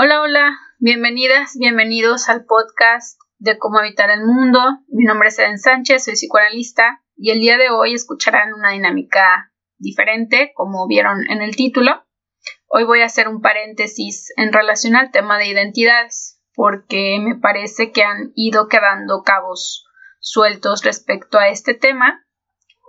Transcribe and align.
Hola, 0.00 0.22
hola, 0.22 0.56
bienvenidas, 0.78 1.56
bienvenidos 1.58 2.28
al 2.28 2.44
podcast 2.44 3.18
de 3.38 3.58
cómo 3.58 3.80
habitar 3.80 4.10
el 4.10 4.24
mundo. 4.24 4.60
Mi 4.86 5.02
nombre 5.02 5.26
es 5.28 5.40
Eden 5.40 5.58
Sánchez, 5.58 6.04
soy 6.04 6.14
psicoanalista 6.14 7.02
y 7.16 7.32
el 7.32 7.40
día 7.40 7.58
de 7.58 7.70
hoy 7.70 7.94
escucharán 7.94 8.54
una 8.54 8.70
dinámica 8.70 9.52
diferente, 9.76 10.52
como 10.54 10.86
vieron 10.86 11.28
en 11.28 11.42
el 11.42 11.56
título. 11.56 12.06
Hoy 12.68 12.84
voy 12.84 13.00
a 13.00 13.06
hacer 13.06 13.26
un 13.26 13.40
paréntesis 13.40 14.32
en 14.36 14.52
relación 14.52 14.94
al 14.94 15.10
tema 15.10 15.36
de 15.36 15.48
identidades, 15.48 16.40
porque 16.54 17.18
me 17.20 17.34
parece 17.34 17.90
que 17.90 18.04
han 18.04 18.30
ido 18.36 18.68
quedando 18.68 19.24
cabos 19.24 19.84
sueltos 20.20 20.84
respecto 20.84 21.40
a 21.40 21.48
este 21.48 21.74
tema. 21.74 22.24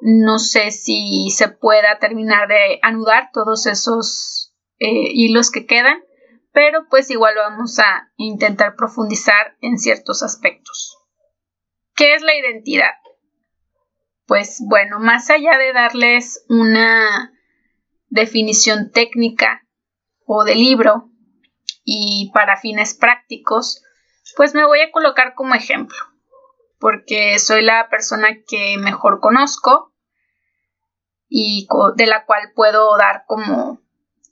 No 0.01 0.37
sé 0.37 0.69
si 0.69 1.31
se 1.31 1.47
pueda 1.47 1.97
terminar 1.97 2.47
de 2.47 2.77
anudar 2.83 3.29
todos 3.33 3.65
esos 3.65 4.53
eh, 4.77 5.09
hilos 5.11 5.49
que 5.49 5.65
quedan 5.65 6.03
pero 6.51 6.87
pues 6.89 7.09
igual 7.09 7.35
vamos 7.35 7.79
a 7.79 8.11
intentar 8.17 8.75
profundizar 8.75 9.57
en 9.61 9.77
ciertos 9.77 10.23
aspectos. 10.23 10.97
¿Qué 11.95 12.13
es 12.13 12.21
la 12.21 12.35
identidad? 12.35 12.93
Pues 14.25 14.61
bueno, 14.67 14.99
más 14.99 15.29
allá 15.29 15.57
de 15.57 15.73
darles 15.73 16.45
una 16.49 17.33
definición 18.09 18.91
técnica 18.91 19.65
o 20.25 20.43
de 20.43 20.55
libro 20.55 21.09
y 21.83 22.31
para 22.33 22.57
fines 22.57 22.93
prácticos, 22.93 23.83
pues 24.35 24.53
me 24.53 24.65
voy 24.65 24.81
a 24.81 24.91
colocar 24.91 25.33
como 25.33 25.55
ejemplo, 25.55 25.97
porque 26.79 27.39
soy 27.39 27.63
la 27.63 27.89
persona 27.89 28.27
que 28.47 28.77
mejor 28.77 29.19
conozco 29.19 29.93
y 31.27 31.67
de 31.95 32.05
la 32.05 32.25
cual 32.25 32.51
puedo 32.55 32.97
dar 32.97 33.23
como 33.27 33.81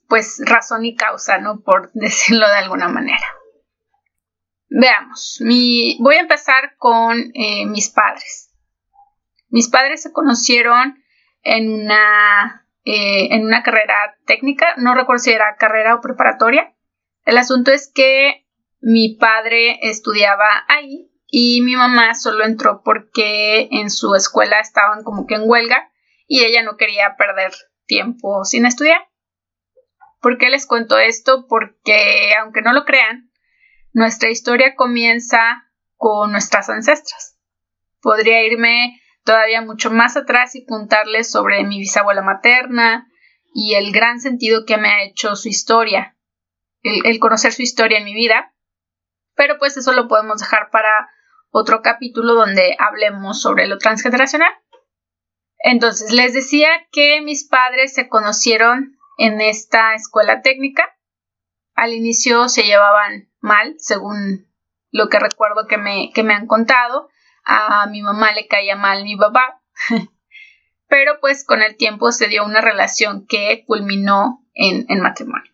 pues 0.07 0.41
razón 0.45 0.85
y 0.85 0.95
causa, 0.95 1.37
¿no? 1.37 1.61
Por 1.61 1.91
decirlo 1.93 2.47
de 2.47 2.57
alguna 2.57 2.87
manera. 2.87 3.25
Veamos, 4.69 5.41
voy 5.99 6.15
a 6.15 6.19
empezar 6.19 6.75
con 6.77 7.31
eh, 7.33 7.65
mis 7.65 7.89
padres. 7.89 8.53
Mis 9.49 9.69
padres 9.69 10.01
se 10.01 10.11
conocieron 10.11 11.01
en 11.41 11.71
una, 11.71 12.67
eh, 12.83 13.29
en 13.31 13.45
una 13.45 13.63
carrera 13.63 14.17
técnica, 14.25 14.75
no 14.75 14.93
recuerdo 14.93 15.23
si 15.23 15.31
era 15.31 15.55
carrera 15.55 15.95
o 15.95 16.01
preparatoria. 16.01 16.75
El 17.23 17.37
asunto 17.37 17.71
es 17.71 17.89
que 17.93 18.45
mi 18.81 19.15
padre 19.15 19.79
estudiaba 19.89 20.65
ahí 20.67 21.11
y 21.27 21.61
mi 21.61 21.75
mamá 21.75 22.13
solo 22.13 22.45
entró 22.45 22.81
porque 22.83 23.69
en 23.71 23.89
su 23.89 24.15
escuela 24.15 24.59
estaban 24.59 25.03
como 25.03 25.25
que 25.27 25.35
en 25.35 25.49
huelga 25.49 25.89
y 26.27 26.43
ella 26.43 26.63
no 26.63 26.77
quería 26.77 27.15
perder 27.17 27.53
tiempo 27.85 28.43
sin 28.43 28.65
estudiar. 28.65 29.07
¿Por 30.27 30.37
qué 30.37 30.49
les 30.49 30.67
cuento 30.67 30.97
esto? 30.97 31.45
Porque, 31.47 32.33
aunque 32.41 32.61
no 32.61 32.73
lo 32.73 32.83
crean, 32.83 33.31
nuestra 33.93 34.29
historia 34.29 34.75
comienza 34.75 35.71
con 35.95 36.33
nuestras 36.33 36.67
ancestras. 36.69 37.39
Podría 38.01 38.43
irme 38.43 38.99
todavía 39.23 39.61
mucho 39.61 39.89
más 39.89 40.17
atrás 40.17 40.53
y 40.55 40.65
contarles 40.65 41.31
sobre 41.31 41.63
mi 41.63 41.79
bisabuela 41.79 42.23
materna 42.23 43.07
y 43.53 43.75
el 43.75 43.93
gran 43.93 44.19
sentido 44.19 44.65
que 44.65 44.75
me 44.75 44.89
ha 44.89 45.03
hecho 45.03 45.37
su 45.37 45.47
historia, 45.47 46.17
el, 46.81 47.19
conocer 47.19 47.53
su 47.53 47.61
historia 47.61 47.99
en 47.99 48.03
mi 48.03 48.13
vida. 48.13 48.53
Pero 49.33 49.57
pues 49.57 49.77
eso 49.77 49.93
lo 49.93 50.09
podemos 50.09 50.41
dejar 50.41 50.71
para 50.71 51.09
otro 51.51 51.81
capítulo 51.81 52.33
donde 52.33 52.75
hablemos 52.79 53.41
sobre 53.41 53.65
lo 53.69 53.77
transgeneracional. 53.77 54.51
Entonces, 55.59 56.11
les 56.11 56.33
decía 56.33 56.67
que 56.91 57.21
mis 57.21 57.47
padres 57.47 57.93
se 57.93 58.09
conocieron 58.09 58.96
en 59.17 59.41
esta 59.41 59.93
escuela 59.95 60.41
técnica. 60.41 60.95
Al 61.73 61.93
inicio 61.93 62.47
se 62.49 62.63
llevaban 62.63 63.29
mal, 63.39 63.75
según 63.77 64.47
lo 64.91 65.09
que 65.09 65.19
recuerdo 65.19 65.67
que 65.67 65.77
me, 65.77 66.11
que 66.13 66.23
me 66.23 66.33
han 66.33 66.47
contado. 66.47 67.09
A 67.43 67.85
mi 67.87 68.01
mamá 68.01 68.31
le 68.33 68.47
caía 68.47 68.75
mal 68.75 69.03
mi 69.03 69.15
papá. 69.15 69.61
Pero 70.87 71.19
pues 71.19 71.43
con 71.43 71.61
el 71.61 71.75
tiempo 71.75 72.11
se 72.11 72.27
dio 72.27 72.45
una 72.45 72.61
relación 72.61 73.25
que 73.27 73.63
culminó 73.65 74.45
en, 74.53 74.85
en 74.89 75.01
matrimonio. 75.01 75.51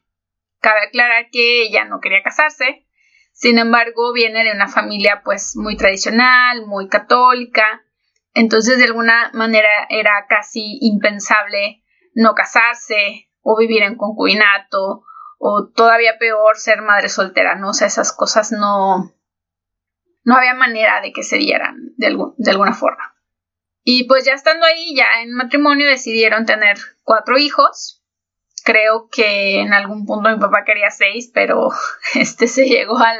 Cabe 0.59 0.85
aclarar 0.87 1.29
que 1.31 1.63
ella 1.63 1.85
no 1.85 1.99
quería 1.99 2.23
casarse, 2.23 2.87
sin 3.33 3.57
embargo 3.57 4.13
viene 4.13 4.43
de 4.43 4.51
una 4.51 4.69
familia 4.69 5.21
pues 5.25 5.55
muy 5.55 5.75
tradicional, 5.75 6.65
muy 6.67 6.87
católica, 6.87 7.83
entonces 8.33 8.77
de 8.77 8.85
alguna 8.85 9.31
manera 9.33 9.87
era 9.89 10.25
casi 10.29 10.77
impensable 10.81 11.83
no 12.13 12.33
casarse 12.33 13.29
o 13.43 13.57
vivir 13.57 13.83
en 13.83 13.97
concubinato 13.97 15.03
o 15.37 15.69
todavía 15.75 16.17
peor 16.17 16.57
ser 16.57 16.81
madre 16.81 17.09
soltera, 17.09 17.55
¿no? 17.55 17.69
O 17.69 17.73
sea, 17.73 17.87
esas 17.87 18.13
cosas 18.13 18.51
no, 18.51 19.13
no 20.23 20.35
había 20.35 20.53
manera 20.53 21.01
de 21.01 21.11
que 21.11 21.23
se 21.23 21.37
dieran 21.37 21.75
de, 21.97 22.17
de 22.37 22.51
alguna 22.51 22.73
forma. 22.73 23.13
Y 23.83 24.05
pues 24.05 24.23
ya 24.23 24.33
estando 24.33 24.65
ahí, 24.65 24.95
ya 24.95 25.21
en 25.21 25.33
matrimonio, 25.33 25.87
decidieron 25.87 26.45
tener 26.45 26.77
cuatro 27.03 27.37
hijos. 27.37 28.01
Creo 28.63 29.09
que 29.11 29.59
en 29.59 29.73
algún 29.73 30.05
punto 30.05 30.29
mi 30.29 30.39
papá 30.39 30.63
quería 30.65 30.89
seis, 30.89 31.29
pero 31.33 31.69
este 32.15 32.47
se 32.47 32.65
llegó 32.65 32.97
al, 32.97 33.19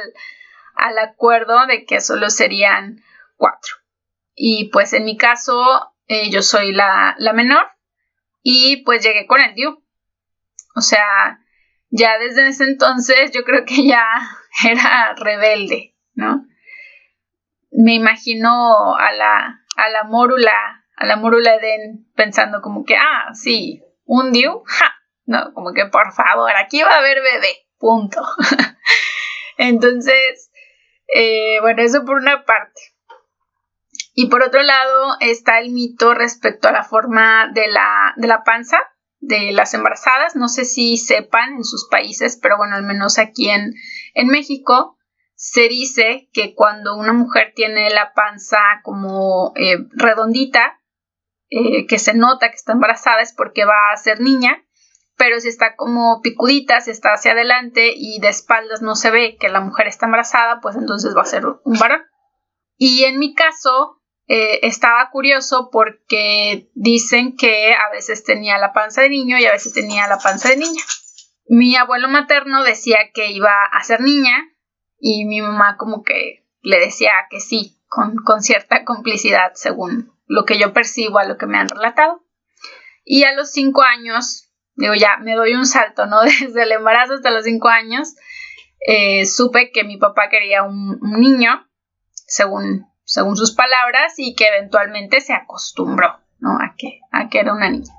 al 0.74 0.98
acuerdo 0.98 1.66
de 1.66 1.84
que 1.84 2.00
solo 2.00 2.30
serían 2.30 3.02
cuatro. 3.36 3.74
Y 4.34 4.70
pues 4.70 4.94
en 4.94 5.04
mi 5.04 5.18
caso, 5.18 5.92
eh, 6.06 6.30
yo 6.30 6.42
soy 6.42 6.72
la, 6.72 7.14
la 7.18 7.34
menor 7.34 7.66
y 8.42 8.82
pues 8.84 9.02
llegué 9.02 9.26
con 9.26 9.40
el 9.40 9.54
Diu. 9.54 9.83
O 10.74 10.80
sea, 10.80 11.40
ya 11.90 12.18
desde 12.18 12.48
ese 12.48 12.64
entonces 12.64 13.30
yo 13.32 13.44
creo 13.44 13.64
que 13.64 13.86
ya 13.86 14.04
era 14.68 15.14
rebelde, 15.16 15.94
¿no? 16.14 16.46
Me 17.70 17.94
imagino 17.94 18.96
a 18.96 19.12
la, 19.12 19.60
a 19.76 19.88
la 19.88 20.04
mórula, 20.04 20.84
a 20.96 21.06
la 21.06 21.16
mórula 21.16 21.56
Eden 21.56 22.06
pensando 22.14 22.60
como 22.62 22.84
que, 22.84 22.96
ah, 22.96 23.32
sí, 23.34 23.82
un 24.04 24.32
Diu, 24.32 24.62
ja, 24.66 24.94
no, 25.26 25.52
como 25.54 25.72
que 25.72 25.86
por 25.86 26.12
favor, 26.12 26.52
aquí 26.56 26.82
va 26.82 26.94
a 26.94 26.98
haber 26.98 27.20
bebé, 27.20 27.66
punto. 27.78 28.22
Entonces, 29.56 30.50
eh, 31.14 31.58
bueno, 31.60 31.82
eso 31.82 32.04
por 32.04 32.16
una 32.16 32.44
parte. 32.44 32.80
Y 34.14 34.28
por 34.28 34.42
otro 34.42 34.62
lado 34.62 35.16
está 35.20 35.58
el 35.58 35.70
mito 35.70 36.14
respecto 36.14 36.68
a 36.68 36.72
la 36.72 36.84
forma 36.84 37.48
de 37.52 37.68
la, 37.68 38.14
de 38.16 38.28
la 38.28 38.44
panza, 38.44 38.78
de 39.26 39.52
las 39.52 39.74
embarazadas. 39.74 40.36
No 40.36 40.48
sé 40.48 40.64
si 40.64 40.96
sepan 40.96 41.54
en 41.54 41.64
sus 41.64 41.88
países, 41.88 42.38
pero 42.40 42.56
bueno, 42.56 42.76
al 42.76 42.84
menos 42.84 43.18
aquí 43.18 43.50
en, 43.50 43.74
en 44.14 44.28
México 44.28 44.98
se 45.34 45.68
dice 45.68 46.28
que 46.32 46.54
cuando 46.54 46.96
una 46.96 47.12
mujer 47.12 47.52
tiene 47.54 47.90
la 47.90 48.12
panza 48.14 48.58
como 48.82 49.52
eh, 49.56 49.78
redondita, 49.92 50.80
eh, 51.50 51.86
que 51.86 51.98
se 51.98 52.14
nota 52.14 52.48
que 52.48 52.56
está 52.56 52.72
embarazada 52.72 53.20
es 53.20 53.32
porque 53.32 53.64
va 53.64 53.92
a 53.92 53.96
ser 53.96 54.20
niña, 54.20 54.64
pero 55.16 55.38
si 55.40 55.48
está 55.48 55.76
como 55.76 56.20
picudita, 56.22 56.80
si 56.80 56.90
está 56.90 57.12
hacia 57.12 57.32
adelante 57.32 57.92
y 57.94 58.20
de 58.20 58.28
espaldas 58.28 58.82
no 58.82 58.96
se 58.96 59.10
ve 59.10 59.36
que 59.38 59.48
la 59.48 59.60
mujer 59.60 59.86
está 59.86 60.06
embarazada, 60.06 60.60
pues 60.60 60.76
entonces 60.76 61.16
va 61.16 61.22
a 61.22 61.26
ser 61.26 61.44
un 61.46 61.78
varón. 61.78 62.02
Y 62.76 63.04
en 63.04 63.18
mi 63.18 63.34
caso, 63.34 64.00
eh, 64.26 64.60
estaba 64.62 65.10
curioso 65.10 65.68
porque 65.70 66.70
dicen 66.74 67.36
que 67.36 67.74
a 67.74 67.90
veces 67.90 68.24
tenía 68.24 68.58
la 68.58 68.72
panza 68.72 69.02
de 69.02 69.10
niño 69.10 69.38
y 69.38 69.44
a 69.44 69.52
veces 69.52 69.74
tenía 69.74 70.06
la 70.06 70.18
panza 70.18 70.48
de 70.48 70.56
niña. 70.56 70.82
Mi 71.46 71.76
abuelo 71.76 72.08
materno 72.08 72.64
decía 72.64 72.98
que 73.12 73.32
iba 73.32 73.52
a 73.70 73.82
ser 73.84 74.00
niña 74.00 74.34
y 74.98 75.26
mi 75.26 75.42
mamá 75.42 75.76
como 75.76 76.02
que 76.02 76.46
le 76.62 76.78
decía 76.80 77.12
que 77.28 77.40
sí, 77.40 77.78
con, 77.86 78.16
con 78.16 78.42
cierta 78.42 78.84
complicidad 78.84 79.52
según 79.54 80.10
lo 80.26 80.46
que 80.46 80.58
yo 80.58 80.72
percibo 80.72 81.18
a 81.18 81.24
lo 81.24 81.36
que 81.36 81.46
me 81.46 81.58
han 81.58 81.68
relatado. 81.68 82.24
Y 83.04 83.24
a 83.24 83.34
los 83.34 83.50
cinco 83.52 83.82
años, 83.82 84.50
digo 84.74 84.94
ya, 84.94 85.18
me 85.18 85.34
doy 85.34 85.52
un 85.52 85.66
salto, 85.66 86.06
¿no? 86.06 86.22
Desde 86.22 86.62
el 86.62 86.72
embarazo 86.72 87.14
hasta 87.14 87.30
los 87.30 87.44
cinco 87.44 87.68
años, 87.68 88.14
eh, 88.86 89.26
supe 89.26 89.70
que 89.70 89.84
mi 89.84 89.98
papá 89.98 90.30
quería 90.30 90.62
un, 90.62 90.98
un 91.02 91.20
niño, 91.20 91.68
según 92.26 92.86
según 93.14 93.36
sus 93.36 93.54
palabras, 93.54 94.14
y 94.18 94.34
que 94.34 94.48
eventualmente 94.48 95.20
se 95.20 95.34
acostumbró, 95.34 96.18
¿no? 96.40 96.58
A 96.58 96.74
que, 96.76 96.98
a 97.12 97.28
que 97.28 97.38
era 97.38 97.54
una 97.54 97.70
niña. 97.70 97.94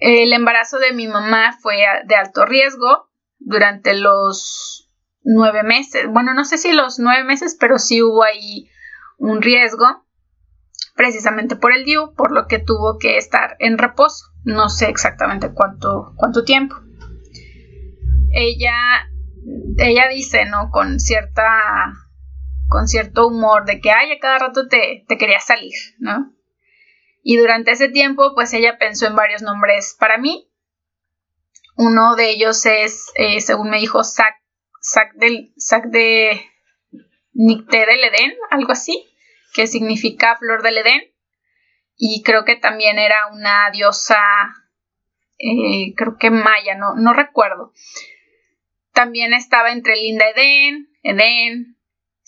El 0.00 0.32
embarazo 0.32 0.80
de 0.80 0.92
mi 0.92 1.06
mamá 1.06 1.56
fue 1.60 1.76
de 2.06 2.16
alto 2.16 2.44
riesgo 2.44 3.08
durante 3.38 3.94
los 3.94 4.90
nueve 5.22 5.62
meses. 5.62 6.08
Bueno, 6.10 6.34
no 6.34 6.44
sé 6.44 6.58
si 6.58 6.72
los 6.72 6.98
nueve 6.98 7.22
meses, 7.22 7.56
pero 7.58 7.78
sí 7.78 8.02
hubo 8.02 8.24
ahí 8.24 8.68
un 9.16 9.42
riesgo, 9.42 10.04
precisamente 10.96 11.54
por 11.54 11.72
el 11.72 11.84
DIU, 11.84 12.14
por 12.16 12.32
lo 12.32 12.48
que 12.48 12.58
tuvo 12.58 12.98
que 12.98 13.16
estar 13.16 13.54
en 13.60 13.78
reposo. 13.78 14.24
No 14.42 14.70
sé 14.70 14.88
exactamente 14.88 15.52
cuánto, 15.54 16.14
cuánto 16.16 16.42
tiempo. 16.42 16.74
Ella, 18.32 18.74
ella 19.76 20.08
dice, 20.08 20.46
¿no? 20.46 20.70
Con 20.72 20.98
cierta 20.98 21.92
con 22.78 22.86
cierto 22.86 23.26
humor 23.26 23.64
de 23.64 23.80
que, 23.80 23.90
ay, 23.90 24.12
a 24.12 24.20
cada 24.20 24.38
rato 24.38 24.68
te, 24.68 25.04
te 25.08 25.18
quería 25.18 25.40
salir, 25.40 25.74
¿no? 25.98 26.32
Y 27.24 27.36
durante 27.36 27.72
ese 27.72 27.88
tiempo, 27.88 28.36
pues 28.36 28.52
ella 28.52 28.78
pensó 28.78 29.08
en 29.08 29.16
varios 29.16 29.42
nombres 29.42 29.96
para 29.98 30.16
mí. 30.16 30.48
Uno 31.74 32.14
de 32.14 32.30
ellos 32.30 32.64
es, 32.66 33.10
eh, 33.16 33.40
según 33.40 33.70
me 33.70 33.80
dijo, 33.80 34.04
sac, 34.04 34.36
del, 35.14 35.52
sac 35.56 35.86
de 35.86 36.40
Nicté 37.32 37.84
del 37.84 38.04
Edén, 38.04 38.32
algo 38.50 38.70
así, 38.70 39.08
que 39.54 39.66
significa 39.66 40.36
flor 40.36 40.62
del 40.62 40.78
Edén. 40.78 41.02
Y 41.96 42.22
creo 42.22 42.44
que 42.44 42.54
también 42.54 43.00
era 43.00 43.26
una 43.26 43.72
diosa, 43.72 44.22
eh, 45.36 45.94
creo 45.96 46.16
que 46.16 46.30
maya, 46.30 46.76
no, 46.76 46.94
no 46.94 47.12
recuerdo. 47.12 47.72
También 48.92 49.32
estaba 49.32 49.72
entre 49.72 49.96
Linda 49.96 50.26
Edén, 50.28 50.90
Edén, 51.02 51.77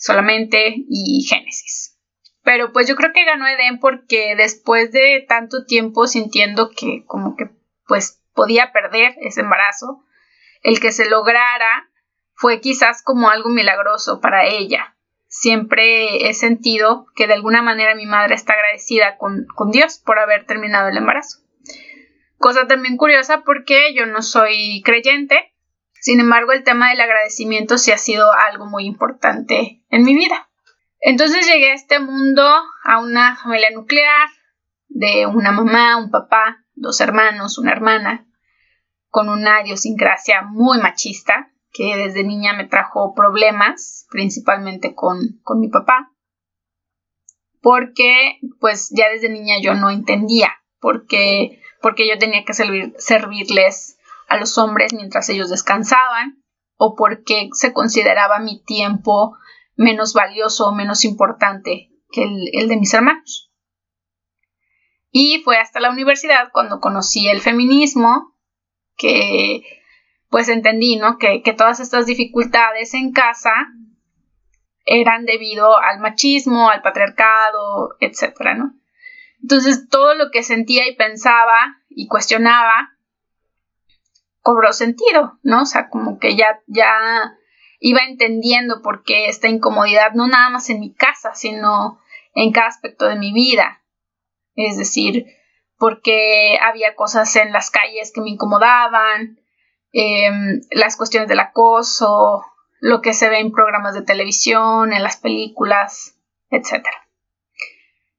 solamente 0.01 0.73
y 0.89 1.23
Génesis. 1.29 1.97
Pero 2.43 2.73
pues 2.73 2.87
yo 2.87 2.95
creo 2.95 3.13
que 3.13 3.23
ganó 3.23 3.47
Edén 3.47 3.79
porque 3.79 4.35
después 4.35 4.91
de 4.91 5.23
tanto 5.27 5.65
tiempo 5.65 6.07
sintiendo 6.07 6.71
que 6.71 7.05
como 7.05 7.35
que 7.35 7.51
pues 7.85 8.19
podía 8.33 8.71
perder 8.73 9.15
ese 9.21 9.41
embarazo, 9.41 10.03
el 10.63 10.79
que 10.79 10.91
se 10.91 11.07
lograra 11.07 11.89
fue 12.33 12.61
quizás 12.61 13.03
como 13.03 13.29
algo 13.29 13.49
milagroso 13.49 14.19
para 14.21 14.47
ella. 14.47 14.95
Siempre 15.27 16.27
he 16.27 16.33
sentido 16.33 17.05
que 17.15 17.27
de 17.27 17.33
alguna 17.33 17.61
manera 17.61 17.93
mi 17.93 18.07
madre 18.07 18.33
está 18.33 18.53
agradecida 18.53 19.17
con, 19.17 19.45
con 19.55 19.69
Dios 19.69 19.99
por 19.99 20.17
haber 20.17 20.45
terminado 20.45 20.89
el 20.89 20.97
embarazo. 20.97 21.39
Cosa 22.37 22.65
también 22.65 22.97
curiosa 22.97 23.43
porque 23.45 23.93
yo 23.93 24.07
no 24.07 24.23
soy 24.23 24.81
creyente, 24.83 25.50
sin 26.01 26.19
embargo 26.19 26.51
el 26.51 26.63
tema 26.63 26.89
del 26.89 26.99
agradecimiento 26.99 27.77
sí 27.77 27.91
ha 27.91 27.97
sido 27.97 28.31
algo 28.33 28.65
muy 28.65 28.85
importante 28.85 29.83
en 29.89 30.03
mi 30.03 30.13
vida. 30.13 30.49
Entonces 30.99 31.47
llegué 31.47 31.71
a 31.71 31.75
este 31.75 31.99
mundo, 31.99 32.43
a 32.83 32.99
una 32.99 33.37
familia 33.37 33.69
nuclear, 33.73 34.27
de 34.89 35.25
una 35.25 35.51
mamá, 35.51 35.97
un 35.97 36.11
papá, 36.11 36.65
dos 36.73 36.99
hermanos, 36.99 37.57
una 37.57 37.71
hermana, 37.71 38.27
con 39.07 39.29
una 39.29 39.61
idiosincrasia 39.61 40.41
muy 40.41 40.79
machista, 40.79 41.51
que 41.71 41.95
desde 41.95 42.23
niña 42.23 42.53
me 42.53 42.65
trajo 42.65 43.15
problemas, 43.15 44.05
principalmente 44.11 44.93
con, 44.93 45.39
con 45.43 45.59
mi 45.61 45.69
papá, 45.69 46.11
porque 47.61 48.39
pues 48.59 48.91
ya 48.91 49.07
desde 49.09 49.29
niña 49.29 49.55
yo 49.61 49.73
no 49.75 49.89
entendía 49.89 50.61
porque, 50.81 51.61
porque 51.81 52.09
yo 52.09 52.17
tenía 52.17 52.43
que 52.43 52.53
servirles 52.53 53.97
a 54.31 54.37
los 54.37 54.57
hombres 54.57 54.93
mientras 54.93 55.27
ellos 55.29 55.49
descansaban, 55.49 56.41
o 56.77 56.95
porque 56.95 57.49
se 57.53 57.73
consideraba 57.73 58.39
mi 58.39 58.63
tiempo 58.63 59.37
menos 59.75 60.13
valioso 60.13 60.67
o 60.67 60.75
menos 60.75 61.05
importante 61.05 61.91
que 62.11 62.23
el, 62.23 62.49
el 62.53 62.67
de 62.69 62.77
mis 62.77 62.93
hermanos. 62.93 63.51
Y 65.11 65.41
fue 65.43 65.57
hasta 65.57 65.81
la 65.81 65.91
universidad 65.91 66.49
cuando 66.53 66.79
conocí 66.79 67.27
el 67.27 67.41
feminismo 67.41 68.33
que 68.95 69.63
pues 70.29 70.47
entendí, 70.47 70.95
¿no? 70.95 71.17
Que, 71.17 71.43
que 71.43 71.51
todas 71.51 71.81
estas 71.81 72.05
dificultades 72.05 72.93
en 72.93 73.11
casa 73.11 73.51
eran 74.85 75.25
debido 75.25 75.77
al 75.77 75.99
machismo, 75.99 76.69
al 76.69 76.81
patriarcado, 76.81 77.97
etcétera, 77.99 78.55
¿no? 78.55 78.73
Entonces 79.41 79.89
todo 79.89 80.15
lo 80.15 80.31
que 80.31 80.43
sentía 80.43 80.87
y 80.87 80.95
pensaba 80.95 81.81
y 81.89 82.07
cuestionaba 82.07 82.91
cobró 84.41 84.73
sentido, 84.73 85.39
¿no? 85.43 85.63
O 85.63 85.65
sea, 85.65 85.89
como 85.89 86.19
que 86.19 86.35
ya, 86.35 86.61
ya 86.67 87.37
iba 87.79 88.01
entendiendo 88.01 88.81
por 88.81 89.03
qué 89.03 89.27
esta 89.27 89.47
incomodidad, 89.47 90.13
no 90.13 90.27
nada 90.27 90.49
más 90.49 90.69
en 90.69 90.79
mi 90.79 90.93
casa, 90.93 91.33
sino 91.33 91.99
en 92.33 92.51
cada 92.51 92.67
aspecto 92.67 93.07
de 93.07 93.17
mi 93.17 93.33
vida. 93.33 93.83
Es 94.55 94.77
decir, 94.77 95.25
porque 95.77 96.59
había 96.61 96.95
cosas 96.95 97.35
en 97.35 97.51
las 97.51 97.71
calles 97.71 98.11
que 98.13 98.21
me 98.21 98.29
incomodaban, 98.29 99.39
em, 99.93 100.61
las 100.71 100.95
cuestiones 100.95 101.27
del 101.27 101.39
acoso, 101.39 102.45
lo 102.79 103.01
que 103.01 103.13
se 103.13 103.29
ve 103.29 103.39
en 103.39 103.51
programas 103.51 103.93
de 103.93 104.03
televisión, 104.03 104.93
en 104.93 105.03
las 105.03 105.17
películas, 105.17 106.17
etc. 106.49 106.85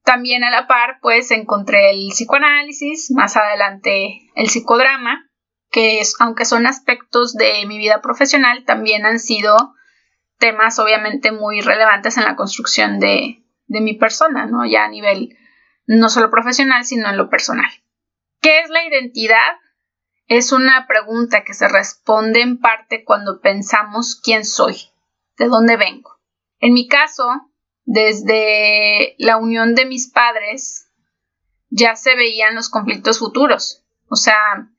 También 0.05 0.43
a 0.43 0.51
la 0.51 0.67
par, 0.67 0.99
pues 1.01 1.31
encontré 1.31 1.91
el 1.91 2.09
psicoanálisis, 2.09 3.13
más 3.13 3.37
adelante 3.37 4.21
el 4.35 4.49
psicodrama, 4.49 5.31
que 5.73 6.01
es, 6.01 6.15
aunque 6.21 6.45
son 6.45 6.67
aspectos 6.67 7.35
de 7.35 7.65
mi 7.67 7.79
vida 7.79 8.01
profesional, 8.03 8.65
también 8.65 9.07
han 9.07 9.19
sido 9.19 9.75
temas 10.39 10.79
obviamente 10.79 11.33
muy 11.33 11.61
relevantes 11.63 12.19
en 12.19 12.25
la 12.25 12.37
construcción 12.37 13.01
de, 13.01 13.43
de 13.67 13.81
mi 13.81 13.95
persona, 13.95 14.47
¿no? 14.47 14.67
Ya 14.67 14.85
a 14.85 14.89
nivel 14.89 15.37
no 15.87 16.11
solo 16.11 16.31
profesional, 16.31 16.85
sino 16.85 17.09
en 17.09 17.17
lo 17.17 17.31
personal. 17.31 17.71
¿Qué 18.41 18.61
es 18.61 18.69
la 18.69 18.85
identidad? 18.85 19.57
Es 20.27 20.53
una 20.53 20.87
pregunta 20.87 21.43
que 21.43 21.55
se 21.55 21.69
responde 21.69 22.43
en 22.43 22.61
parte 22.61 23.05
cuando 23.05 23.41
pensamos 23.41 24.21
quién 24.23 24.45
soy, 24.45 24.77
de 25.39 25.47
dónde 25.47 25.77
vengo. 25.77 26.19
En 26.59 26.75
mi 26.75 26.87
caso, 26.87 27.51
desde 27.85 29.15
la 29.19 29.39
unión 29.39 29.75
de 29.75 29.87
mis 29.87 30.11
padres, 30.11 30.91
ya 31.71 31.97
se 31.97 32.15
veían 32.15 32.55
los 32.55 32.69
conflictos 32.69 33.19
futuros. 33.19 33.85
O 34.09 34.17
sea, 34.17 34.72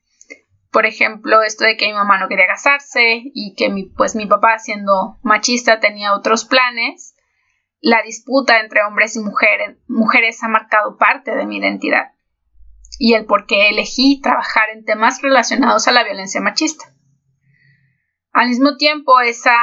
por 0.73 0.85
ejemplo, 0.85 1.41
esto 1.43 1.63
de 1.63 1.77
que 1.77 1.87
mi 1.87 1.93
mamá 1.93 2.17
no 2.17 2.27
quería 2.27 2.47
casarse 2.47 3.21
y 3.23 3.55
que 3.55 3.69
mi, 3.69 3.85
pues 3.85 4.15
mi 4.15 4.25
papá, 4.25 4.59
siendo 4.59 5.17
machista, 5.21 5.79
tenía 5.79 6.13
otros 6.13 6.43
planes 6.43 7.13
la 7.83 8.01
disputa 8.01 8.61
entre 8.61 8.81
hombres 8.83 9.17
y 9.17 9.19
mujeres, 9.19 9.77
mujeres 9.89 10.41
ha 10.41 10.47
marcado 10.47 10.97
parte 10.97 11.35
de 11.35 11.45
mi 11.45 11.57
identidad 11.57 12.13
y 12.97 13.13
el 13.13 13.25
por 13.25 13.45
qué 13.45 13.69
elegí 13.69 14.21
trabajar 14.21 14.69
en 14.73 14.85
temas 14.85 15.21
relacionados 15.21 15.87
a 15.89 15.91
la 15.91 16.05
violencia 16.05 16.39
machista. 16.39 16.85
Al 18.31 18.47
mismo 18.47 18.77
tiempo, 18.77 19.19
esa, 19.19 19.57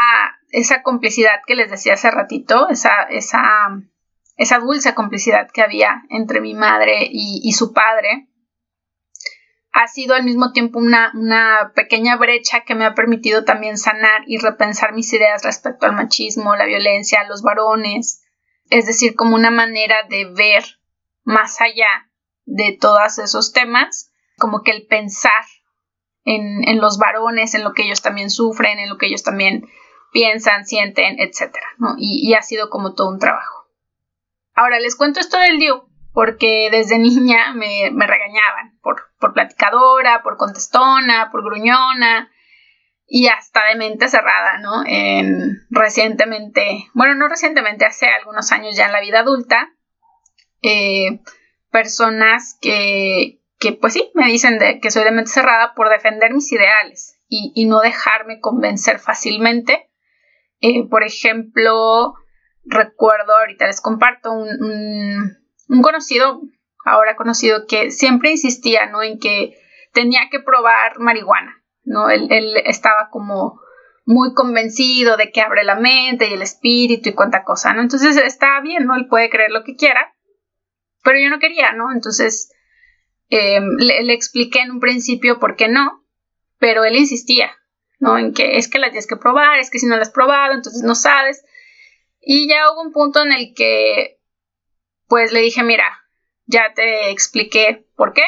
esa 0.50 0.82
complicidad 0.82 1.40
que 1.46 1.54
les 1.54 1.70
decía 1.70 1.94
hace 1.94 2.10
ratito, 2.10 2.68
esa, 2.68 3.04
esa, 3.04 3.42
esa 4.36 4.58
dulce 4.58 4.94
complicidad 4.94 5.48
que 5.50 5.62
había 5.62 6.02
entre 6.10 6.42
mi 6.42 6.52
madre 6.52 7.08
y, 7.10 7.40
y 7.42 7.52
su 7.52 7.72
padre, 7.72 8.28
ha 9.72 9.87
sido 9.87 10.14
al 10.14 10.25
mismo 10.25 10.52
tiempo 10.52 10.78
una, 10.78 11.12
una, 11.14 11.72
pequeña 11.75 12.17
brecha 12.17 12.64
que 12.64 12.75
me 12.75 12.84
ha 12.84 12.94
permitido 12.94 13.44
también 13.44 13.78
sanar 13.78 14.22
y 14.26 14.38
repensar 14.38 14.93
mis 14.94 15.12
ideas 15.12 15.44
respecto 15.44 15.87
al 15.87 15.94
machismo, 15.94 16.56
la 16.56 16.67
violencia, 16.67 17.25
los 17.28 17.43
varones, 17.43 18.22
es 18.69 18.87
decir, 18.87 19.14
como 19.14 19.37
una 19.37 19.50
manera 19.50 20.03
de 20.08 20.27
ver 20.32 20.65
más 21.22 21.60
allá 21.60 22.10
de 22.46 22.77
todos 22.81 23.19
esos 23.19 23.53
temas, 23.53 24.12
como 24.39 24.62
que 24.62 24.72
el 24.72 24.86
pensar 24.86 25.44
en, 26.24 26.69
en 26.69 26.81
los 26.81 26.98
varones, 26.98 27.55
en 27.55 27.62
lo 27.62 27.72
que 27.72 27.82
ellos 27.82 28.03
también 28.03 28.31
sufren, 28.31 28.79
en 28.79 28.89
lo 28.89 28.98
que 28.98 29.06
ellos 29.06 29.22
también 29.22 29.69
piensan, 30.12 30.67
sienten, 30.67 31.20
etc. 31.20 31.55
Y, 31.98 32.29
y 32.29 32.34
ha 32.34 32.43
sido 32.43 32.70
como 32.70 32.94
todo 32.94 33.10
un 33.10 33.19
trabajo. 33.20 33.69
Ahora 34.55 34.81
les 34.81 34.96
cuento 34.96 35.20
esto 35.20 35.39
del 35.39 35.58
DIU 35.58 35.90
porque 36.20 36.69
desde 36.70 36.98
niña 36.98 37.55
me, 37.55 37.89
regañaban 38.06 38.79
por, 38.82 39.05
por 39.19 39.32
platicadora, 39.32 40.22
por 40.22 40.36
contestona, 40.36 41.31
por 41.32 41.43
gruñona 41.43 42.31
y 43.06 43.29
hasta 43.29 43.65
de 43.69 43.77
mente 43.77 44.06
cerrada, 44.06 44.58
¿no? 44.58 44.82
En, 44.86 45.67
recientemente, 45.70 46.91
bueno, 46.93 47.15
no 47.15 47.27
recientemente, 47.27 47.86
hace 47.86 48.06
algunos 48.08 48.53
años 48.53 48.77
ya 48.77 48.84
en 48.84 48.93
la 48.93 49.00
vida 49.00 49.20
adulta, 49.20 49.72
eh, 50.60 51.22
personas 51.70 52.58
que, 52.60 53.41
que, 53.58 53.72
pues 53.72 53.94
sí, 53.94 54.10
me 54.12 54.27
dicen 54.27 54.58
que 54.82 54.91
soy 54.91 55.05
de 55.05 55.12
mente 55.12 55.31
cerrada 55.31 55.72
por 55.74 55.89
defender 55.89 56.34
mis 56.34 56.53
ideales 56.53 57.19
y, 57.31 57.65
no 57.65 57.81
dejarme 57.81 58.41
convencer 58.41 58.98
fácilmente. 58.98 59.89
Eh, 60.60 60.86
por 60.86 61.03
ejemplo, 61.03 62.12
recuerdo, 62.67 63.39
ahorita 63.39 63.67
les 63.67 63.81
comparto 63.81 64.32
un 64.32 65.40
conocido, 65.82 66.43
ahora 66.84 67.17
conocido, 67.17 67.67
que 67.67 67.91
siempre 67.91 68.32
insistía, 68.32 68.86
¿no? 68.86 69.03
En 69.03 69.19
que 69.19 69.56
tenía 69.93 70.29
que 70.31 70.41
probar 70.41 70.98
marihuana, 70.98 71.62
¿no? 71.84 72.10
Él, 72.10 72.29
estaba 72.65 73.08
como 73.10 73.60
muy 74.05 74.34
convencido 74.34 75.17
de 75.17 75.31
que 75.31 75.41
abre 75.41 75.65
la 75.65 75.77
mente 75.77 76.29
y 76.29 76.32
el 76.32 76.43
espíritu 76.43 77.10
y 77.10 77.15
cuánta 77.15 77.44
cosa, 77.44 77.72
¿no? 77.72 77.82
Entonces 77.82 78.17
está 78.17 78.60
bien, 78.60 78.86
¿no? 78.86 78.96
Él 78.96 79.06
puede 79.08 79.31
creer 79.31 79.50
lo 79.50 79.62
que 79.62 79.77
quiera, 79.77 80.15
pero 81.05 81.19
yo 81.20 81.31
no 81.31 81.39
quería, 81.39 81.72
¿no? 81.72 81.93
Entonces 81.93 82.53
em, 83.29 83.77
le, 83.79 84.03
le, 84.03 84.12
expliqué 84.12 84.60
en 84.60 84.72
un 84.72 84.81
principio 84.81 85.39
por 85.39 85.56
qué 85.56 85.69
no, 85.69 86.05
pero 86.58 86.84
él 86.84 86.96
insistía, 86.96 87.53
¿no? 87.98 88.19
En 88.19 88.34
que 88.34 88.56
es 88.56 88.69
que 88.69 88.79
las 88.79 88.91
tienes 88.91 89.06
que 89.06 89.17
probar, 89.17 89.58
es 89.58 89.70
que 89.70 89.79
si 89.79 89.86
no 89.86 89.96
las 89.96 90.08
has 90.08 90.15
probado, 90.15 90.55
entonces 90.55 90.82
no 90.82 90.94
sabes. 90.94 91.44
Y 92.20 92.48
ya 92.48 92.70
hubo 92.72 92.82
un 92.82 92.93
punto 92.93 93.22
en 93.22 93.32
el 93.32 93.55
que 93.55 94.19
pues 95.10 95.32
le 95.32 95.40
dije, 95.40 95.62
mira, 95.62 96.06
ya 96.46 96.72
te 96.74 97.10
expliqué 97.10 97.84
por 97.96 98.14
qué, 98.14 98.22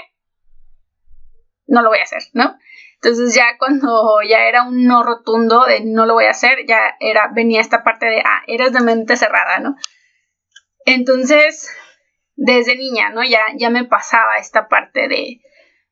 no 1.67 1.81
lo 1.81 1.89
voy 1.89 2.01
a 2.01 2.03
hacer, 2.03 2.23
¿no? 2.35 2.59
Entonces 2.97 3.35
ya 3.35 3.57
cuando 3.59 4.21
ya 4.29 4.47
era 4.47 4.65
un 4.65 4.85
no 4.85 5.03
rotundo 5.03 5.65
de 5.65 5.81
no 5.81 6.07
lo 6.07 6.15
voy 6.15 6.27
a 6.27 6.31
hacer, 6.31 6.67
ya 6.67 6.97
era, 7.01 7.31
venía 7.35 7.61
esta 7.61 7.83
parte 7.83 8.07
de, 8.07 8.21
ah, 8.21 8.43
eres 8.47 8.73
de 8.73 8.81
mente 8.81 9.17
cerrada, 9.17 9.59
¿no? 9.61 9.77
Entonces, 10.85 11.71
desde 12.35 12.77
niña, 12.77 13.11
¿no? 13.11 13.23
Ya, 13.25 13.41
ya 13.57 13.71
me 13.71 13.85
pasaba 13.85 14.37
esta 14.39 14.69
parte 14.69 15.09
de, 15.09 15.41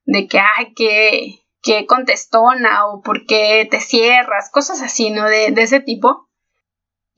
de 0.04 0.26
que, 0.26 0.38
ay, 0.38 0.74
qué, 0.74 1.40
qué 1.62 1.86
contestona 1.86 2.86
o 2.86 3.02
por 3.02 3.26
qué 3.26 3.66
te 3.70 3.80
cierras, 3.80 4.50
cosas 4.50 4.82
así, 4.82 5.10
¿no? 5.10 5.24
De, 5.26 5.54
ese 5.56 5.80
tipo. 5.80 6.29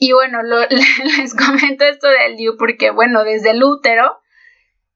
Y 0.04 0.10
bueno, 0.10 0.42
les 0.42 1.32
comento 1.32 1.84
esto 1.84 2.08
del 2.08 2.36
DIU 2.36 2.56
porque, 2.56 2.90
bueno, 2.90 3.22
desde 3.22 3.50
el 3.50 3.62
útero, 3.62 4.18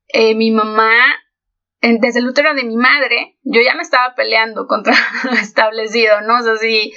eh, 0.09 0.35
mi 0.35 0.51
mamá, 0.51 0.91
desde 1.81 2.19
el 2.19 2.27
útero 2.27 2.55
de 2.55 2.65
mi 2.65 2.77
madre, 2.77 3.39
yo 3.45 3.61
ya 3.61 3.77
me 3.77 3.83
estaba 3.83 4.17
peleando 4.17 4.67
contra 4.67 4.95
lo 5.23 5.31
establecido, 5.35 6.23
¿no? 6.23 6.41
O 6.41 6.43
sea, 6.43 6.57
si 6.57 6.93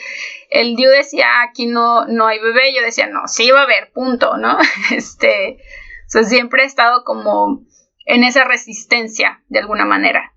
el 0.50 0.76
DIU 0.76 0.90
decía, 0.90 1.28
aquí 1.44 1.68
no, 1.68 2.08
no 2.08 2.26
hay 2.26 2.40
bebé, 2.40 2.74
yo 2.74 2.82
decía, 2.82 3.06
no, 3.06 3.28
sí 3.28 3.52
va 3.52 3.60
a 3.60 3.64
haber, 3.66 3.92
punto, 3.92 4.38
¿no? 4.38 4.58
Este, 4.90 5.60
o 6.08 6.10
sea, 6.10 6.24
siempre 6.24 6.64
he 6.64 6.66
estado 6.66 7.04
como 7.04 7.62
en 8.08 8.24
esa 8.24 8.44
resistencia, 8.44 9.44
de 9.50 9.60
alguna 9.60 9.86
manera. 9.86 10.29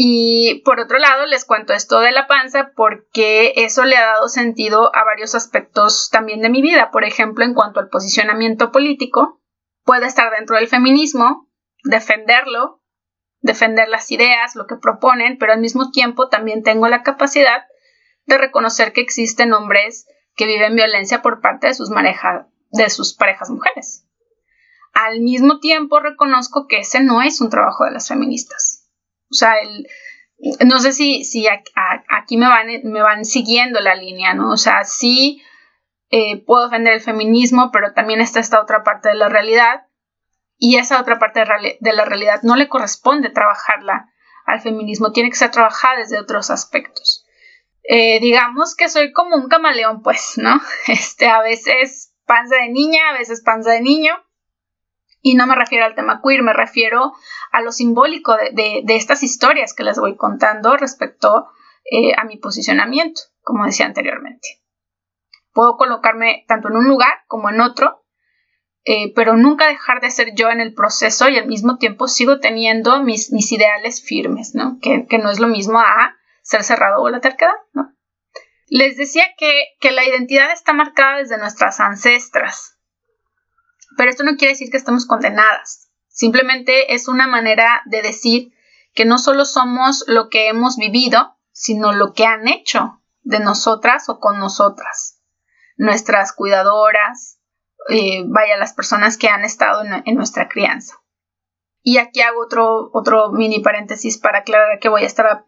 Y 0.00 0.62
por 0.64 0.78
otro 0.78 0.96
lado, 0.98 1.26
les 1.26 1.44
cuento 1.44 1.72
esto 1.72 1.98
de 1.98 2.12
la 2.12 2.28
panza 2.28 2.70
porque 2.76 3.52
eso 3.56 3.84
le 3.84 3.96
ha 3.96 4.06
dado 4.06 4.28
sentido 4.28 4.94
a 4.94 5.02
varios 5.02 5.34
aspectos 5.34 6.08
también 6.12 6.40
de 6.40 6.50
mi 6.50 6.62
vida. 6.62 6.92
Por 6.92 7.02
ejemplo, 7.02 7.44
en 7.44 7.52
cuanto 7.52 7.80
al 7.80 7.88
posicionamiento 7.88 8.70
político, 8.70 9.42
puedo 9.82 10.06
estar 10.06 10.30
dentro 10.30 10.54
del 10.54 10.68
feminismo, 10.68 11.50
defenderlo, 11.82 12.80
defender 13.40 13.88
las 13.88 14.08
ideas, 14.12 14.54
lo 14.54 14.68
que 14.68 14.76
proponen, 14.76 15.36
pero 15.36 15.52
al 15.52 15.58
mismo 15.58 15.90
tiempo 15.90 16.28
también 16.28 16.62
tengo 16.62 16.86
la 16.86 17.02
capacidad 17.02 17.64
de 18.24 18.38
reconocer 18.38 18.92
que 18.92 19.00
existen 19.00 19.52
hombres 19.52 20.06
que 20.36 20.46
viven 20.46 20.76
violencia 20.76 21.22
por 21.22 21.40
parte 21.40 21.66
de 21.66 21.74
sus, 21.74 21.90
de 22.70 22.90
sus 22.90 23.16
parejas 23.16 23.50
mujeres. 23.50 24.06
Al 24.92 25.22
mismo 25.22 25.58
tiempo 25.58 25.98
reconozco 25.98 26.68
que 26.68 26.78
ese 26.78 27.02
no 27.02 27.20
es 27.20 27.40
un 27.40 27.50
trabajo 27.50 27.84
de 27.84 27.90
las 27.90 28.06
feministas 28.06 28.77
o 29.30 29.34
sea, 29.34 29.54
el, 29.60 29.86
no 30.66 30.78
sé 30.78 30.92
si, 30.92 31.24
si 31.24 31.46
aquí 31.48 32.36
me 32.36 32.48
van, 32.48 32.68
me 32.84 33.02
van 33.02 33.24
siguiendo 33.24 33.80
la 33.80 33.94
línea, 33.94 34.34
¿no? 34.34 34.50
O 34.50 34.56
sea, 34.56 34.84
sí 34.84 35.42
eh, 36.10 36.42
puedo 36.44 36.64
defender 36.64 36.94
el 36.94 37.00
feminismo, 37.00 37.70
pero 37.72 37.92
también 37.92 38.20
está 38.20 38.40
esta 38.40 38.60
otra 38.60 38.82
parte 38.84 39.08
de 39.08 39.16
la 39.16 39.28
realidad 39.28 39.86
y 40.56 40.76
esa 40.76 41.00
otra 41.00 41.18
parte 41.18 41.44
de 41.80 41.92
la 41.92 42.04
realidad 42.04 42.40
no 42.42 42.56
le 42.56 42.68
corresponde 42.68 43.30
trabajarla 43.30 44.10
al 44.46 44.60
feminismo, 44.60 45.12
tiene 45.12 45.30
que 45.30 45.36
ser 45.36 45.50
trabajada 45.50 45.98
desde 45.98 46.18
otros 46.18 46.50
aspectos. 46.50 47.26
Eh, 47.82 48.18
digamos 48.20 48.74
que 48.74 48.88
soy 48.88 49.12
como 49.12 49.36
un 49.36 49.48
camaleón, 49.48 50.02
pues, 50.02 50.34
¿no? 50.36 50.60
Este, 50.86 51.28
a 51.28 51.42
veces 51.42 52.14
panza 52.26 52.56
de 52.56 52.68
niña, 52.68 53.10
a 53.10 53.18
veces 53.18 53.42
panza 53.42 53.72
de 53.72 53.82
niño, 53.82 54.12
y 55.30 55.34
no 55.34 55.46
me 55.46 55.54
refiero 55.54 55.84
al 55.84 55.94
tema 55.94 56.22
queer, 56.24 56.42
me 56.42 56.54
refiero 56.54 57.12
a 57.52 57.60
lo 57.60 57.70
simbólico 57.70 58.34
de, 58.34 58.82
estas 58.88 59.22
historias 59.22 59.74
que 59.74 59.84
les 59.84 59.98
voy 59.98 60.16
contando 60.16 60.74
respecto 60.78 61.48
eh, 61.84 62.14
a 62.16 62.24
mi 62.24 62.38
posicionamiento, 62.38 63.20
como 63.42 63.66
decía 63.66 63.84
anteriormente. 63.84 64.62
Puedo 65.52 65.76
colocarme 65.76 66.46
tanto 66.48 66.68
en 66.68 66.76
un 66.76 66.88
lugar 66.88 67.12
como 67.26 67.50
en 67.50 67.60
otro, 67.60 68.06
eh, 68.84 69.12
pero 69.14 69.36
nunca 69.36 69.66
dejar 69.66 70.00
de 70.00 70.10
ser 70.10 70.34
yo 70.34 70.48
en 70.48 70.60
el 70.60 70.72
proceso 70.72 71.28
y 71.28 71.36
al 71.36 71.46
mismo 71.46 71.76
tiempo 71.76 72.08
sigo 72.08 72.40
teniendo 72.40 73.02
mis, 73.02 73.30
ideales 73.52 74.02
firmes, 74.02 74.54
¿no? 74.54 74.78
Que, 74.80 75.06
no 75.18 75.30
es 75.30 75.40
lo 75.40 75.48
mismo 75.48 75.78
a 75.78 76.16
ser 76.40 76.64
cerrado 76.64 77.02
o 77.02 77.10
la 77.10 77.20
terquedad. 77.20 77.52
Les 78.68 78.96
decía 78.96 79.24
que, 79.36 79.52
que 79.78 79.90
la 79.90 80.06
identidad 80.06 80.52
está 80.52 80.72
marcada 80.72 81.18
desde 81.18 81.36
nuestras 81.36 81.80
ancestras, 81.80 82.77
pero 83.98 84.10
esto 84.10 84.22
no 84.22 84.36
quiere 84.36 84.52
decir 84.52 84.70
que 84.70 84.76
estemos 84.76 85.06
condenadas. 85.06 85.90
Simplemente 86.06 86.94
es 86.94 87.08
una 87.08 87.26
manera 87.26 87.82
de 87.86 88.00
decir 88.00 88.52
que 88.94 89.04
no 89.04 89.18
solo 89.18 89.44
somos 89.44 90.04
lo 90.06 90.28
que 90.28 90.48
hemos 90.48 90.76
vivido, 90.76 91.36
sino 91.50 91.92
lo 91.92 92.12
que 92.12 92.24
han 92.24 92.46
hecho 92.46 93.02
de 93.22 93.40
nosotras 93.40 94.08
o 94.08 94.20
con 94.20 94.38
nosotras. 94.38 95.20
Nuestras 95.76 96.32
cuidadoras, 96.32 97.40
eh, 97.88 98.22
vaya, 98.28 98.56
las 98.56 98.72
personas 98.72 99.18
que 99.18 99.28
han 99.28 99.44
estado 99.44 99.82
en, 99.82 100.14
nuestra 100.14 100.48
crianza. 100.48 100.94
Y 101.82 101.98
aquí 101.98 102.20
hago 102.20 102.40
otro, 102.40 102.90
otro 102.92 103.32
mini 103.32 103.58
paréntesis 103.58 104.16
para 104.16 104.38
aclarar 104.38 104.78
que 104.78 104.88
voy 104.88 105.02
a 105.02 105.06
estar 105.06 105.44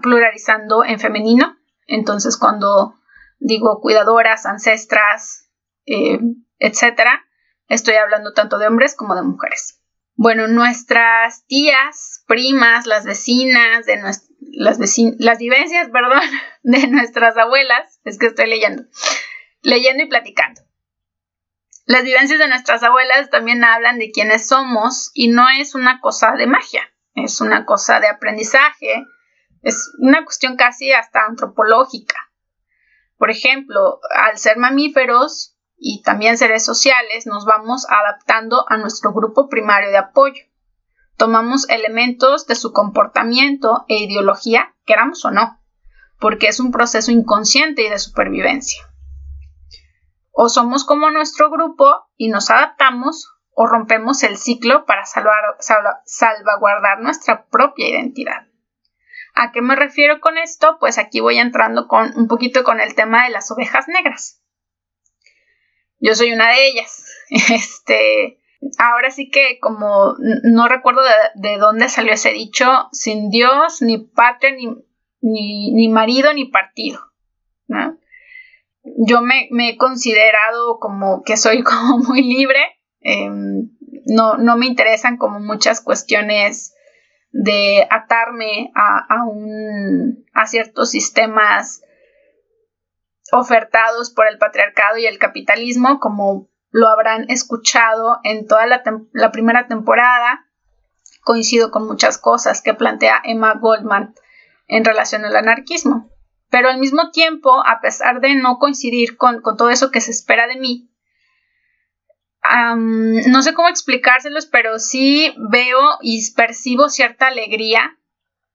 pluralizando 0.00 0.84
en 0.84 0.98
femenino. 0.98 1.58
Entonces, 1.86 2.38
cuando 2.38 2.94
digo 3.38 3.80
cuidadoras, 3.82 4.46
ancestras, 4.46 5.50
eh, 5.84 6.18
etcétera, 6.58 7.27
Estoy 7.68 7.94
hablando 7.94 8.32
tanto 8.32 8.58
de 8.58 8.66
hombres 8.66 8.94
como 8.94 9.14
de 9.14 9.22
mujeres. 9.22 9.80
Bueno, 10.14 10.48
nuestras 10.48 11.46
tías, 11.46 12.24
primas, 12.26 12.86
las 12.86 13.04
vecinas, 13.04 13.86
de 13.86 14.00
las, 14.00 14.28
las 14.50 15.38
vivencias, 15.38 15.88
perdón, 15.92 16.22
de 16.62 16.86
nuestras 16.88 17.36
abuelas, 17.36 18.00
es 18.04 18.18
que 18.18 18.26
estoy 18.26 18.46
leyendo, 18.46 18.84
leyendo 19.62 20.02
y 20.02 20.08
platicando. 20.08 20.62
Las 21.84 22.02
vivencias 22.02 22.38
de 22.38 22.48
nuestras 22.48 22.82
abuelas 22.82 23.30
también 23.30 23.64
hablan 23.64 23.98
de 23.98 24.10
quiénes 24.10 24.48
somos 24.48 25.10
y 25.14 25.28
no 25.28 25.46
es 25.48 25.74
una 25.74 26.00
cosa 26.00 26.32
de 26.32 26.46
magia, 26.46 26.82
es 27.14 27.40
una 27.40 27.64
cosa 27.64 28.00
de 28.00 28.08
aprendizaje, 28.08 29.06
es 29.62 29.90
una 29.98 30.24
cuestión 30.24 30.56
casi 30.56 30.92
hasta 30.92 31.24
antropológica. 31.24 32.16
Por 33.16 33.30
ejemplo, 33.30 34.00
al 34.10 34.36
ser 34.38 34.58
mamíferos, 34.58 35.57
y 35.78 36.02
también 36.02 36.36
seres 36.36 36.64
sociales, 36.64 37.26
nos 37.26 37.44
vamos 37.44 37.86
adaptando 37.88 38.64
a 38.68 38.76
nuestro 38.76 39.12
grupo 39.12 39.48
primario 39.48 39.90
de 39.90 39.98
apoyo. 39.98 40.42
Tomamos 41.16 41.68
elementos 41.68 42.46
de 42.46 42.56
su 42.56 42.72
comportamiento 42.72 43.84
e 43.88 43.98
ideología, 43.98 44.74
queramos 44.84 45.24
o 45.24 45.30
no, 45.30 45.60
porque 46.18 46.48
es 46.48 46.60
un 46.60 46.72
proceso 46.72 47.12
inconsciente 47.12 47.82
y 47.82 47.88
de 47.88 47.98
supervivencia. 47.98 48.82
O 50.32 50.48
somos 50.48 50.84
como 50.84 51.10
nuestro 51.10 51.50
grupo 51.50 52.08
y 52.16 52.28
nos 52.28 52.50
adaptamos, 52.50 53.34
o 53.60 53.66
rompemos 53.66 54.22
el 54.22 54.36
ciclo 54.36 54.84
para 54.86 55.04
salvaguardar 55.04 57.00
nuestra 57.00 57.46
propia 57.46 57.88
identidad. 57.88 58.46
¿A 59.34 59.50
qué 59.50 59.62
me 59.62 59.74
refiero 59.74 60.20
con 60.20 60.38
esto? 60.38 60.78
Pues 60.78 60.98
aquí 60.98 61.20
voy 61.20 61.38
entrando 61.38 61.88
con 61.88 62.16
un 62.16 62.28
poquito 62.28 62.62
con 62.62 62.80
el 62.80 62.94
tema 62.94 63.24
de 63.24 63.30
las 63.30 63.50
ovejas 63.50 63.86
negras. 63.88 64.40
Yo 66.00 66.14
soy 66.14 66.32
una 66.32 66.48
de 66.50 66.68
ellas. 66.68 67.04
Este, 67.30 68.38
ahora 68.78 69.10
sí 69.10 69.30
que 69.30 69.58
como 69.60 70.14
no 70.18 70.66
recuerdo 70.66 71.02
de, 71.34 71.58
dónde 71.58 71.90
salió 71.90 72.14
ese 72.14 72.32
dicho, 72.32 72.88
sin 72.92 73.28
Dios, 73.28 73.82
ni 73.82 73.98
patria, 73.98 74.52
ni, 75.20 75.72
ni, 75.72 75.88
marido, 75.88 76.32
ni 76.32 76.46
partido. 76.46 77.00
Yo 78.82 79.20
me, 79.20 79.48
he 79.50 79.76
considerado 79.76 80.78
como 80.78 81.22
que 81.22 81.36
soy 81.36 81.62
como 81.64 81.98
muy 81.98 82.22
libre. 82.22 82.60
Em, 83.00 83.70
no, 84.06 84.38
no, 84.38 84.56
me 84.56 84.66
interesan 84.66 85.18
como 85.18 85.38
muchas 85.40 85.82
cuestiones 85.82 86.74
de 87.30 87.86
atarme 87.90 88.70
a, 88.74 89.04
a, 89.06 89.24
un, 89.24 90.24
a 90.32 90.46
ciertos 90.46 90.90
sistemas 90.90 91.82
ofertados 93.32 94.10
por 94.10 94.26
el 94.28 94.38
patriarcado 94.38 94.96
y 94.96 95.06
el 95.06 95.18
capitalismo, 95.18 96.00
como 96.00 96.48
lo 96.70 96.88
habrán 96.88 97.26
escuchado 97.28 98.18
en 98.24 98.46
toda 98.46 98.66
la, 98.66 99.30
primera 99.30 99.66
temporada. 99.66 100.46
Coincido 101.22 101.70
con 101.70 101.86
muchas 101.86 102.18
cosas 102.18 102.62
que 102.62 102.74
plantea 102.74 103.20
Emma 103.24 103.54
Goldman 103.54 104.14
en 104.66 104.84
relación 104.84 105.24
al 105.24 105.36
anarquismo. 105.36 106.10
Pero 106.50 106.70
al 106.70 106.78
mismo 106.78 107.10
tiempo, 107.10 107.62
a 107.66 107.80
pesar 107.80 108.20
de 108.20 108.34
no 108.34 108.58
coincidir 108.58 109.16
con, 109.16 109.42
todo 109.42 109.68
eso 109.68 109.90
que 109.90 110.00
se 110.00 110.10
espera 110.10 110.46
de 110.46 110.56
mí, 110.56 110.90
no 113.26 113.42
sé 113.42 113.52
cómo 113.52 113.68
explicárselos, 113.68 114.46
pero 114.46 114.78
sí 114.78 115.34
veo 115.50 115.98
y 116.00 116.32
percibo 116.32 116.88
cierta 116.88 117.26
alegría 117.26 117.97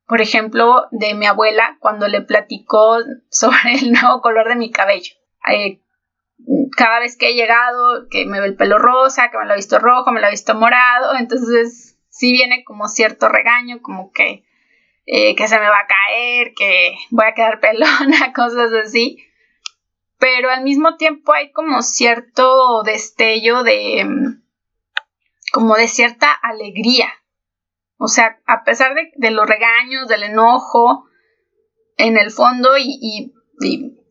por 0.07 0.21
ejemplo, 0.21 0.87
de 0.91 1.13
mi 1.13 1.25
abuela 1.25 1.77
cuando 1.79 2.07
le 2.07 2.21
platicó 2.21 2.97
sobre 3.29 3.73
el 3.73 3.91
nuevo 3.91 4.21
color 4.21 4.49
de 4.49 4.55
mi 4.55 4.71
cabello. 4.71 5.13
Eh, 5.49 5.79
cada 6.75 6.99
vez 6.99 7.17
que 7.17 7.29
he 7.29 7.35
llegado, 7.35 8.07
que 8.09 8.25
me 8.25 8.39
ve 8.39 8.47
el 8.47 8.55
pelo 8.55 8.77
rosa, 8.77 9.29
que 9.29 9.37
me 9.37 9.45
lo 9.45 9.53
he 9.53 9.57
visto 9.57 9.79
rojo, 9.79 10.11
me 10.11 10.21
lo 10.21 10.27
he 10.27 10.31
visto 10.31 10.55
morado, 10.55 11.15
entonces 11.17 11.97
sí 12.09 12.31
viene 12.33 12.63
como 12.63 12.87
cierto 12.87 13.29
regaño, 13.29 13.81
como 13.81 14.11
que, 14.11 14.43
eh, 15.05 15.35
que 15.35 15.47
se 15.47 15.59
me 15.59 15.67
va 15.67 15.79
a 15.79 15.87
caer, 15.87 16.53
que 16.53 16.95
voy 17.11 17.25
a 17.25 17.33
quedar 17.33 17.59
pelona, 17.61 18.33
cosas 18.33 18.71
así. 18.73 19.17
Pero 20.19 20.49
al 20.49 20.63
mismo 20.63 20.95
tiempo 20.95 21.33
hay 21.33 21.51
como 21.51 21.81
cierto 21.81 22.83
destello 22.83 23.63
de, 23.63 24.05
como 25.51 25.75
de 25.75 25.87
cierta 25.87 26.31
alegría, 26.31 27.13
o 27.97 28.07
sea, 28.07 28.39
a 28.45 28.63
pesar 28.63 28.93
de, 29.15 29.31
los 29.31 29.47
regaños, 29.47 30.07
del 30.07 30.23
enojo, 30.23 31.05
en 31.97 32.17
el 32.17 32.31
fondo 32.31 32.77
y, 32.77 33.33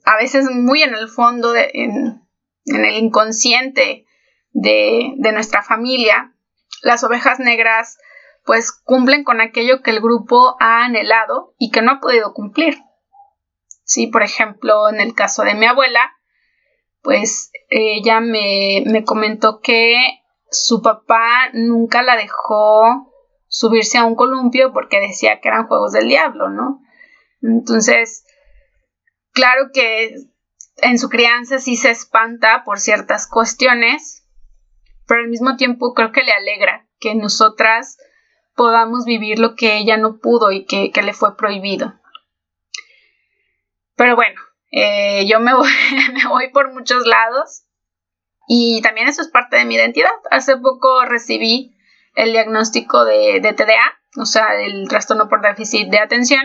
a 0.05 0.17
veces 0.17 0.51
muy 0.51 0.83
en 0.83 0.95
el 0.95 1.09
fondo, 1.09 1.55
en, 1.55 2.23
el 2.65 2.97
inconsciente 2.97 4.07
de, 4.53 5.15
nuestra 5.33 5.63
familia, 5.63 6.35
las 6.83 7.05
ovejas 7.05 7.39
negras 7.39 7.99
pues 8.45 8.73
cumplen 8.73 9.23
con 9.23 9.41
aquello 9.41 9.83
que 9.83 9.91
el 9.91 10.01
grupo 10.01 10.57
ha 10.59 10.85
anhelado 10.85 11.55
y 11.59 11.71
que 11.71 11.81
no 11.81 11.93
ha 11.93 12.01
podido 12.01 12.35
cumplir. 12.35 12.79
Sí, 13.85 14.09
por 14.09 14.23
ejemplo, 14.23 14.89
en 14.89 15.01
el 15.01 15.15
caso 15.15 15.43
de 15.43 15.55
mi 15.55 15.67
abuela, 15.67 16.13
pues 17.03 17.53
ella 17.69 18.21
me, 18.21 18.83
me 18.87 19.05
comentó 19.05 19.61
que 19.61 19.97
su 20.51 20.83
papá 20.83 21.51
nunca 21.53 22.03
la 22.03 22.17
dejó 22.17 23.12
subirse 23.53 23.99
a 23.99 24.05
un 24.05 24.17
columpio 24.17 24.73
porque 24.73 24.99
decía 24.99 25.41
que 25.41 25.49
eran 25.49 25.67
juegos 25.67 25.93
del 25.93 26.09
diablo, 26.09 26.49
¿no? 26.49 26.81
Entonces, 27.43 28.25
claro 29.33 29.69
que 29.75 30.15
en 30.79 30.99
su 30.99 31.11
crianza 31.11 31.59
sí 31.59 31.77
se 31.77 31.91
espanta 31.91 32.63
por 32.65 32.81
ciertas 32.81 33.29
cuestiones, 33.29 34.27
pero 35.07 35.21
al 35.21 35.29
mismo 35.29 35.57
tiempo 35.57 35.93
creo 35.93 36.13
que 36.13 36.23
le 36.23 36.33
alegra 36.33 36.89
que 36.99 37.15
nosotras 37.15 37.99
podamos 38.57 39.05
vivir 39.05 39.39
lo 39.39 39.55
que 39.55 39.77
ella 39.77 39.99
no 39.99 40.19
pudo 40.19 40.51
y 40.51 40.65
que, 40.65 40.91
le 41.03 41.13
fue 41.13 41.37
prohibido. 41.37 42.01
Pero 43.97 44.17
bueno, 44.17 44.41
eh, 44.71 45.27
yo 45.29 45.41
me 45.41 45.55
voy, 45.55 45.69
me 46.15 46.27
voy 46.27 46.51
por 46.53 46.73
muchos 46.73 47.07
lados 47.07 47.65
y 48.49 48.81
también 48.81 49.09
eso 49.09 49.21
es 49.21 49.29
parte 49.29 49.57
de 49.57 49.67
mi 49.67 49.75
identidad. 49.75 50.11
Hace 50.31 50.57
poco 50.57 51.05
recibí 51.05 51.72
el 52.15 52.33
diagnóstico 52.33 53.05
de, 53.05 53.41
TDA, 53.41 53.99
o 54.21 54.27
sea, 54.27 54.61
el 54.61 54.89
trastorno 54.89 55.29
por 55.29 55.43
déficit 55.43 55.89
de 55.89 55.99
atención, 55.99 56.43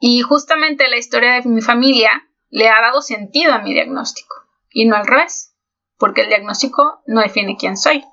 y 0.00 0.22
justamente 0.22 0.88
la 0.88 0.96
historia 0.96 1.34
de 1.34 1.48
mi 1.48 1.60
familia 1.60 2.10
le 2.50 2.68
ha 2.68 2.80
dado 2.80 3.02
sentido 3.02 3.52
a 3.52 3.58
mi 3.58 3.72
diagnóstico 3.72 4.34
y 4.70 4.86
no 4.86 4.96
al 4.96 5.06
revés, 5.06 5.54
porque 5.98 6.22
el 6.22 6.28
diagnóstico 6.28 7.02
no 7.06 7.20
define 7.20 7.56
quién 7.58 7.76
soy. 7.76 8.04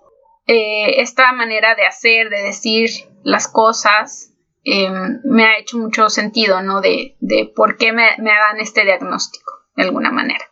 Eh, 0.48 1.02
esta 1.02 1.32
manera 1.32 1.76
de 1.76 1.86
hacer, 1.86 2.30
de 2.30 2.44
decir 2.44 2.90
las 3.24 3.48
cosas, 3.48 4.32
em, 4.64 5.22
me 5.24 5.46
ha 5.46 5.58
hecho 5.58 5.78
mucho 5.78 6.10
sentido, 6.10 6.62
¿no? 6.62 6.82
De, 6.82 7.16
de 7.20 7.52
por 7.56 7.78
qué 7.78 7.94
me, 7.94 8.16
me, 8.18 8.32
dan 8.32 8.60
este 8.60 8.84
diagnóstico, 8.84 9.52
de 9.76 9.84
alguna 9.84 10.12
manera. 10.12 10.46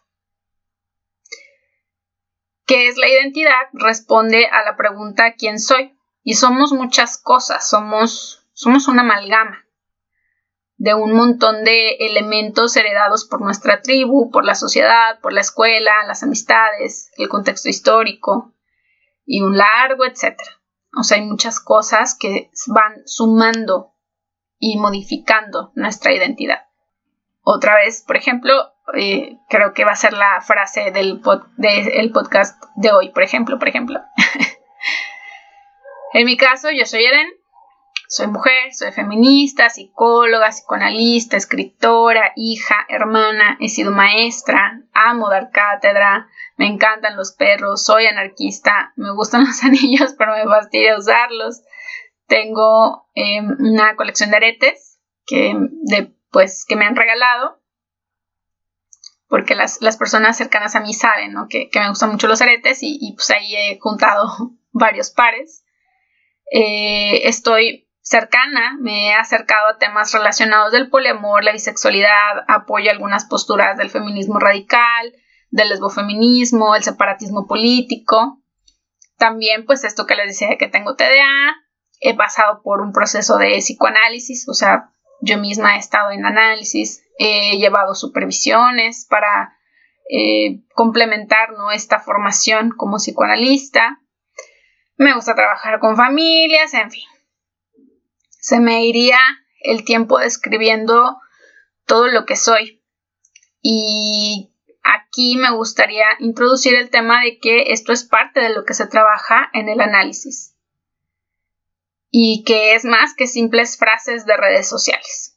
¿Qué 2.65 2.87
es 2.87 2.97
la 2.97 3.09
identidad? 3.09 3.67
Responde 3.73 4.47
a 4.47 4.63
la 4.63 4.75
pregunta 4.77 5.33
¿quién 5.33 5.59
soy? 5.59 5.97
Y 6.23 6.35
somos 6.35 6.71
muchas 6.71 7.17
cosas, 7.17 7.69
somos, 7.69 8.47
somos 8.53 8.87
una 8.87 9.01
amalgama 9.01 9.65
de 10.77 10.93
un 10.93 11.13
montón 11.13 11.63
de 11.63 11.97
elementos 11.99 12.75
heredados 12.75 13.25
por 13.25 13.41
nuestra 13.41 13.81
tribu, 13.81 14.31
por 14.31 14.43
la 14.43 14.55
sociedad, 14.55 15.19
por 15.21 15.33
la 15.33 15.41
escuela, 15.41 15.91
las 16.07 16.23
amistades, 16.23 17.11
el 17.17 17.29
contexto 17.29 17.69
histórico 17.69 18.53
y 19.25 19.41
un 19.41 19.57
largo 19.57 20.05
etcétera. 20.05 20.61
O 20.97 21.03
sea, 21.03 21.17
hay 21.17 21.25
muchas 21.25 21.59
cosas 21.59 22.15
que 22.17 22.51
van 22.67 23.01
sumando 23.05 23.93
y 24.57 24.77
modificando 24.77 25.71
nuestra 25.75 26.13
identidad. 26.13 26.67
Otra 27.41 27.75
vez, 27.75 28.03
por 28.05 28.15
ejemplo, 28.15 28.72
eh, 28.93 29.37
creo 29.49 29.73
que 29.73 29.85
va 29.85 29.91
a 29.91 29.95
ser 29.95 30.13
la 30.13 30.41
frase 30.41 30.91
del, 30.91 31.21
del 31.57 32.11
podcast 32.11 32.61
de 32.75 32.91
hoy, 32.91 33.09
por 33.09 33.23
ejemplo, 33.23 33.57
por 33.57 33.67
ejemplo. 33.67 34.01
en 36.13 36.25
mi 36.25 36.37
caso, 36.37 36.69
yo 36.69 36.85
soy 36.85 37.05
Eden, 37.05 37.27
soy 38.07 38.27
mujer, 38.27 38.73
soy 38.73 38.91
feminista, 38.91 39.69
psicóloga, 39.69 40.49
psicoanalista, 40.49 41.37
escritora, 41.37 42.33
hija, 42.35 42.85
hermana, 42.89 43.57
he 43.59 43.69
sido 43.69 43.91
maestra, 43.91 44.81
amo 44.93 45.29
dar 45.29 45.49
cátedra, 45.49 46.27
me 46.57 46.67
encantan 46.67 47.15
los 47.15 47.31
perros, 47.33 47.83
soy 47.83 48.05
anarquista, 48.05 48.93
me 48.97 49.11
gustan 49.13 49.41
los 49.45 49.63
anillos, 49.63 50.13
pero 50.17 50.33
me 50.33 50.43
fastidia 50.43 50.97
usarlos. 50.97 51.63
Tengo 52.27 53.07
em, 53.15 53.55
una 53.59 53.95
colección 53.95 54.29
de 54.29 54.37
aretes 54.37 54.99
que, 55.25 55.55
de, 55.55 56.13
pues, 56.31 56.65
que 56.67 56.75
me 56.75 56.85
han 56.85 56.95
regalado 56.95 57.62
porque 59.33 59.55
las, 59.55 59.79
personas 59.97 60.37
cercanas 60.37 60.75
a 60.75 60.79
mí 60.79 60.93
saben 60.93 61.33
que, 61.49 61.67
me 61.73 61.89
gustan 61.89 62.11
mucho 62.11 62.27
los 62.27 62.39
aretes 62.43 62.83
y, 62.83 63.13
pues 63.15 63.31
ahí 63.31 63.55
he 63.55 63.79
juntado 63.79 64.29
varios 64.71 65.09
pares. 65.09 65.65
Eh, 66.51 67.27
estoy 67.27 67.89
cercana, 67.99 68.77
me 68.79 69.07
he 69.07 69.13
acercado 69.15 69.69
a 69.69 69.79
temas 69.79 70.13
relacionados 70.13 70.71
del 70.71 70.91
poliamor, 70.91 71.43
la 71.43 71.51
bisexualidad, 71.51 72.45
apoyo 72.47 72.91
algunas 72.91 73.25
posturas 73.25 73.75
del 73.75 73.89
feminismo 73.89 74.37
radical, 74.37 75.13
del 75.49 75.69
lesbofeminismo, 75.69 76.75
el 76.75 76.83
separatismo 76.83 77.47
político. 77.47 78.39
También, 79.17 79.65
pues 79.65 79.83
esto 79.83 80.05
que 80.05 80.13
les 80.13 80.27
decía 80.27 80.59
que 80.59 80.67
tengo 80.67 80.95
TDA, 80.95 81.55
he 82.01 82.15
pasado 82.15 82.61
por 82.61 82.81
un 82.81 82.93
proceso 82.93 83.39
de 83.39 83.57
psicoanálisis, 83.57 84.47
o 84.47 84.53
sea, 84.53 84.92
yo 85.23 85.37
misma 85.37 85.75
he 85.75 85.79
estado 85.79 86.11
en 86.11 86.25
análisis, 86.25 87.03
he 87.17 87.57
llevado 87.57 87.95
supervisiones 87.95 89.05
para 89.09 89.57
eh, 90.09 90.61
complementar 90.73 91.51
¿no? 91.51 91.71
esta 91.71 91.99
formación 91.99 92.71
como 92.71 92.97
psicoanalista. 92.97 93.99
Me 94.97 95.13
gusta 95.13 95.35
trabajar 95.35 95.79
con 95.79 95.95
familias, 95.95 96.73
en 96.73 96.91
fin 96.91 97.03
se 98.43 98.59
me 98.59 98.85
iría 98.85 99.19
el 99.61 99.85
tiempo 99.85 100.19
describiendo 100.19 101.17
todo 101.85 102.09
lo 102.09 102.25
que 102.25 102.35
soy. 102.35 102.83
Y 103.61 104.53
aquí 104.83 105.37
me 105.37 105.51
gustaría 105.51 106.07
introducir 106.19 106.75
el 106.75 106.89
tema 106.89 107.21
de 107.23 107.39
que 107.39 107.71
esto 107.71 107.93
es 107.93 108.03
parte 108.03 108.41
de 108.41 108.53
lo 108.53 108.65
que 108.65 108.73
se 108.73 108.85
trabaja 108.85 109.49
en 109.53 109.69
el 109.69 109.79
análisis 109.79 110.52
y 112.15 112.43
que 112.43 112.75
es 112.75 112.85
más 112.85 113.15
que 113.15 113.25
simples 113.25 113.75
frases 113.75 114.27
de 114.27 114.37
redes 114.37 114.69
sociales. 114.69 115.35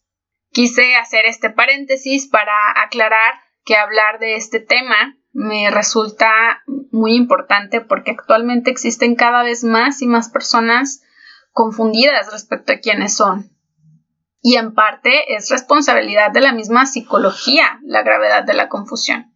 Quise 0.53 0.95
hacer 0.97 1.25
este 1.25 1.49
paréntesis 1.49 2.29
para 2.29 2.53
aclarar 2.83 3.33
que 3.65 3.77
hablar 3.77 4.19
de 4.19 4.37
este 4.37 4.61
tema 4.61 5.17
me 5.33 5.71
resulta 5.71 6.63
muy 6.93 7.15
importante 7.15 7.81
porque 7.81 8.11
actualmente 8.11 8.71
existen 8.71 9.15
cada 9.15 9.43
vez 9.43 9.65
más 9.65 10.03
y 10.03 10.07
más 10.07 10.29
personas 10.29 11.03
confundidas 11.51 12.31
respecto 12.31 12.75
a 12.75 12.79
quiénes 12.79 13.17
son. 13.17 13.51
Y 14.43 14.57
en 14.57 14.75
parte 14.75 15.35
es 15.35 15.49
responsabilidad 15.49 16.31
de 16.31 16.43
la 16.43 16.53
misma 16.53 16.85
psicología 16.85 17.81
la 17.85 18.03
gravedad 18.03 18.45
de 18.45 18.53
la 18.53 18.69
confusión, 18.69 19.35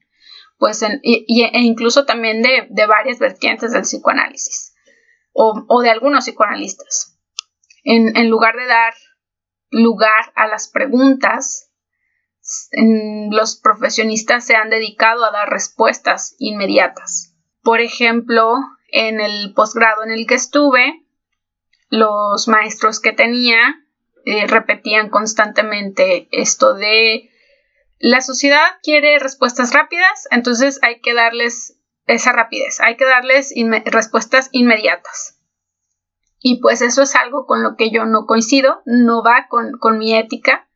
pues 0.58 0.82
e 0.82 0.98
incluso 1.02 2.04
también 2.04 2.42
de, 2.42 2.86
varias 2.86 3.18
vertientes 3.18 3.72
del 3.72 3.82
psicoanálisis 3.82 4.74
o, 5.32 5.80
de 5.80 5.88
algunos 5.88 6.26
psicoanalistas. 6.26 7.16
En, 7.82 8.28
lugar 8.28 8.56
de 8.56 8.66
dar 8.66 8.94
lugar 9.70 10.32
a 10.34 10.46
las 10.46 10.68
preguntas, 10.68 11.70
los 13.30 13.56
profesionistas 13.56 14.46
se 14.46 14.56
han 14.56 14.70
dedicado 14.70 15.24
a 15.24 15.30
dar 15.30 15.48
respuestas 15.48 16.34
inmediatas. 16.38 17.34
Por 17.62 17.80
ejemplo, 17.80 18.56
en 18.88 19.20
el 19.20 19.52
posgrado 19.54 20.02
en 20.04 20.10
el 20.10 20.26
que 20.26 20.34
estuve, 20.34 21.04
los 21.88 22.48
maestros 22.48 23.00
que 23.00 23.12
tenía 23.12 23.84
eh, 24.24 24.46
repetían 24.46 25.10
constantemente 25.10 26.28
esto 26.30 26.74
de 26.74 27.30
la 27.98 28.20
sociedad 28.22 28.78
quiere 28.82 29.18
respuestas 29.18 29.74
rápidas, 29.74 30.26
entonces 30.30 30.78
hay 30.82 31.00
que 31.00 31.14
darles 31.14 31.76
esa 32.06 32.32
rapidez, 32.32 32.80
hay 32.80 32.96
que 32.96 33.04
darles 33.04 33.52
respuestas 33.84 34.48
inmediatas. 34.52 35.39
Y 36.40 36.60
pues 36.60 36.82
eso 36.82 37.02
es 37.02 37.14
algo 37.14 37.46
con 37.46 37.62
lo 37.62 37.76
que 37.76 37.90
yo 37.90 38.04
no 38.06 38.26
coincido, 38.26 38.82
no 38.86 39.22
va 39.22 39.46
con, 39.48 39.78
con 39.78 39.98
mi 39.98 40.16
ética, 40.16 40.68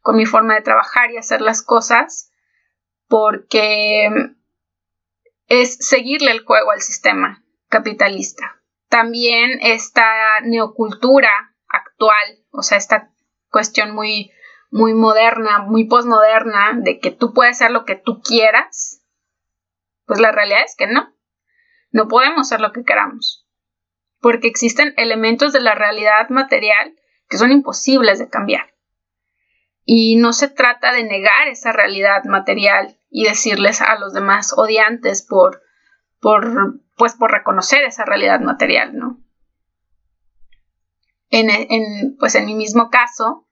con 0.00 0.16
mi 0.16 0.26
forma 0.26 0.54
de 0.54 0.62
trabajar 0.62 1.10
y 1.10 1.16
hacer 1.16 1.40
las 1.40 1.62
cosas, 1.62 2.30
porque 3.08 4.10
es 5.46 5.76
seguirle 5.80 6.32
el 6.32 6.44
juego 6.44 6.72
al 6.72 6.80
sistema 6.80 7.42
capitalista 7.68 8.60
también 8.94 9.58
esta 9.60 10.06
neocultura 10.44 11.28
actual, 11.66 12.44
o 12.52 12.62
sea, 12.62 12.78
esta 12.78 13.10
cuestión 13.50 13.92
muy, 13.92 14.30
muy 14.70 14.94
moderna, 14.94 15.62
muy 15.62 15.88
posmoderna, 15.88 16.74
de 16.80 17.00
que 17.00 17.10
tú 17.10 17.32
puedes 17.32 17.58
ser 17.58 17.72
lo 17.72 17.84
que 17.84 17.96
tú 17.96 18.20
quieras, 18.22 19.04
pues 20.06 20.20
la 20.20 20.30
realidad 20.30 20.62
es 20.64 20.76
que 20.76 20.86
no. 20.86 21.12
No 21.90 22.06
podemos 22.06 22.46
ser 22.46 22.60
lo 22.60 22.70
que 22.70 22.84
queramos, 22.84 23.43
porque 24.24 24.48
existen 24.48 24.94
elementos 24.96 25.52
de 25.52 25.60
la 25.60 25.74
realidad 25.74 26.30
material 26.30 26.94
que 27.28 27.36
son 27.36 27.52
imposibles 27.52 28.18
de 28.18 28.30
cambiar. 28.30 28.72
Y 29.84 30.16
no 30.16 30.32
se 30.32 30.48
trata 30.48 30.94
de 30.94 31.04
negar 31.04 31.48
esa 31.48 31.72
realidad 31.72 32.24
material 32.24 32.98
y 33.10 33.24
decirles 33.24 33.82
a 33.82 33.98
los 33.98 34.14
demás 34.14 34.54
odiantes 34.56 35.20
por, 35.20 35.60
por 36.22 36.80
pues 36.96 37.12
por 37.12 37.32
reconocer 37.32 37.84
esa 37.84 38.06
realidad 38.06 38.40
material, 38.40 38.96
¿no? 38.96 39.20
En, 41.28 42.16
pues 42.16 42.34
en 42.34 42.46
mi 42.46 42.54
mismo 42.54 42.88
caso, 42.88 43.46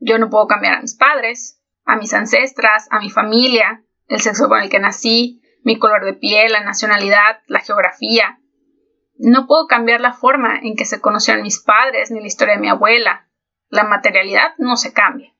yo 0.00 0.18
no 0.18 0.28
puedo 0.28 0.48
cambiar 0.48 0.74
a 0.74 0.82
mis 0.82 0.96
padres, 0.96 1.62
a 1.84 1.94
mis 1.94 2.12
ancestras, 2.14 2.88
a 2.90 2.98
mi 2.98 3.10
familia, 3.10 3.84
el 4.08 4.20
sexo 4.20 4.48
con 4.48 4.60
el 4.60 4.70
que 4.70 4.80
nací, 4.80 5.40
mi 5.62 5.78
color 5.78 6.04
de 6.04 6.14
piel, 6.14 6.50
la 6.50 6.64
nacionalidad, 6.64 7.42
la 7.46 7.60
geografía. 7.60 8.40
No 9.22 9.46
puedo 9.46 9.66
cambiar 9.66 10.00
la 10.00 10.14
forma 10.14 10.58
en 10.62 10.76
que 10.76 10.86
se 10.86 11.02
conocieron 11.02 11.42
mis 11.42 11.60
padres 11.60 12.10
ni 12.10 12.20
la 12.20 12.26
historia 12.26 12.54
de 12.54 12.60
mi 12.60 12.70
abuela. 12.70 13.28
La 13.68 13.84
materialidad 13.84 14.54
no 14.56 14.76
se 14.76 14.94
cambia. 14.94 15.34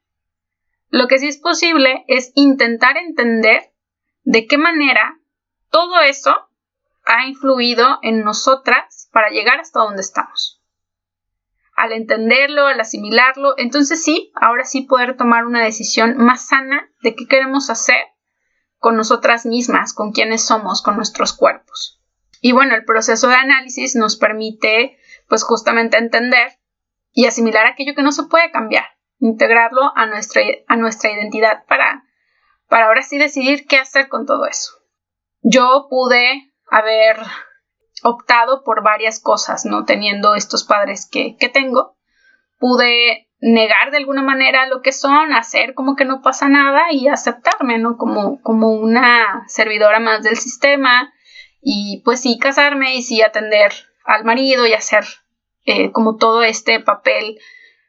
Lo 0.91 1.09
que 1.09 1.19
sí 1.19 1.29
es 1.29 1.39
posible 1.39 2.05
es 2.07 2.31
intentar 2.35 2.99
entender 2.99 3.73
de 4.23 4.47
qué 4.47 4.59
manera 4.59 5.19
todo 5.71 5.99
eso 6.01 6.51
ha 7.07 7.27
influido 7.27 7.99
en 8.03 8.23
nosotras 8.23 9.09
para 9.13 9.31
llegar 9.31 9.61
hasta 9.61 9.81
donde 9.81 10.03
estamos. 10.03 10.63
Al 11.75 11.93
entenderlo, 11.93 12.67
al 12.67 12.81
asimilarlo, 12.81 13.55
entonces 13.57 14.05
sí, 14.05 14.31
ahora 14.35 14.67
sí 14.67 14.83
poder 14.83 15.17
tomar 15.17 15.47
una 15.47 15.65
decisión 15.65 16.19
más 16.19 16.47
sana 16.47 16.91
de 17.01 17.15
qué 17.15 17.27
queremos 17.27 17.71
hacer 17.71 18.03
con 18.77 18.97
nosotras 18.97 19.47
mismas, 19.47 19.95
con 19.95 20.13
quienes 20.13 20.45
somos, 20.45 20.83
con 20.83 20.97
nuestros 20.97 21.33
cuerpos. 21.33 22.00
Y 22.41 22.53
bueno, 22.53 22.75
el 22.75 22.85
proceso 22.85 23.29
de 23.29 23.35
análisis 23.35 23.95
nos 23.97 24.17
permite 24.17 24.99
pues 25.29 25.45
justamente 25.45 25.99
entender 25.99 26.59
y 27.13 27.27
asimilar 27.27 27.67
aquello 27.67 27.95
que 27.95 28.03
no 28.03 28.13
se 28.13 28.25
puede 28.25 28.51
cambiar, 28.51 28.85
integrarlo 29.19 29.93
a 29.95 30.07
nuestra, 30.07 30.43
a 30.67 30.77
nuestra 30.77 31.13
identidad 31.13 31.65
para, 31.67 32.05
para 32.69 32.87
ahora 32.87 33.03
sí 33.03 33.19
decidir 33.19 33.67
qué 33.67 33.79
hacer 33.79 34.09
con 34.09 34.27
todo 34.27 34.47
eso. 34.47 34.73
Yo 35.43 35.87
pude 35.91 36.53
haber 36.71 37.19
optado 38.03 38.65
por 38.65 38.83
varias 38.83 39.21
cosas, 39.21 39.67
¿no? 39.67 39.85
Teniendo 39.85 40.35
estos 40.35 40.65
padres 40.65 41.09
que, 41.11 41.37
que 41.37 41.49
tengo, 41.49 41.97
pude 42.59 43.29
negar 43.41 43.91
de 43.91 43.99
alguna 43.99 44.23
manera 44.23 44.67
lo 44.67 44.83
que 44.83 44.93
son, 44.93 45.33
hacer 45.33 45.75
como 45.75 45.97
que 45.97 46.05
no 46.05 46.23
pasa 46.23 46.49
nada 46.49 46.93
y 46.93 47.09
aceptarme, 47.09 47.79
¿no? 47.79 47.97
Como, 47.97 48.41
como 48.43 48.73
una 48.73 49.45
servidora 49.47 49.99
más 49.99 50.23
del 50.23 50.37
sistema 50.37 51.13
y 51.61 52.03
pues 52.05 52.21
sí 52.21 52.39
casarme 52.39 52.95
y 52.95 53.03
sí 53.03 53.23
atender 53.23 53.73
al 54.05 54.25
marido 54.25 54.67
y 54.67 54.73
hacer 54.73 55.05
eh, 55.65 55.93
como 55.93 56.17
todo 56.17 56.43
este 56.43 56.81
papel 56.81 57.39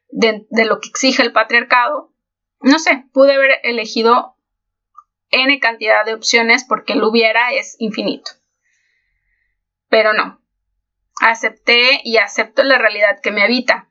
de, 0.10 0.45
de 0.49 0.65
lo 0.65 0.79
que 0.79 0.89
exige 0.89 1.23
el 1.23 1.31
patriarcado. 1.31 2.13
No 2.60 2.79
sé, 2.79 3.05
pude 3.13 3.34
haber 3.34 3.60
elegido 3.63 4.36
n 5.29 5.60
cantidad 5.60 6.05
de 6.05 6.13
opciones 6.13 6.63
porque 6.63 6.95
lo 6.95 7.10
hubiera 7.10 7.53
es 7.53 7.75
infinito. 7.79 8.31
Pero 9.89 10.13
no. 10.13 10.41
Acepté 11.21 12.01
y 12.03 12.17
acepto 12.17 12.63
la 12.63 12.77
realidad 12.77 13.19
que 13.21 13.31
me 13.31 13.43
habita 13.43 13.89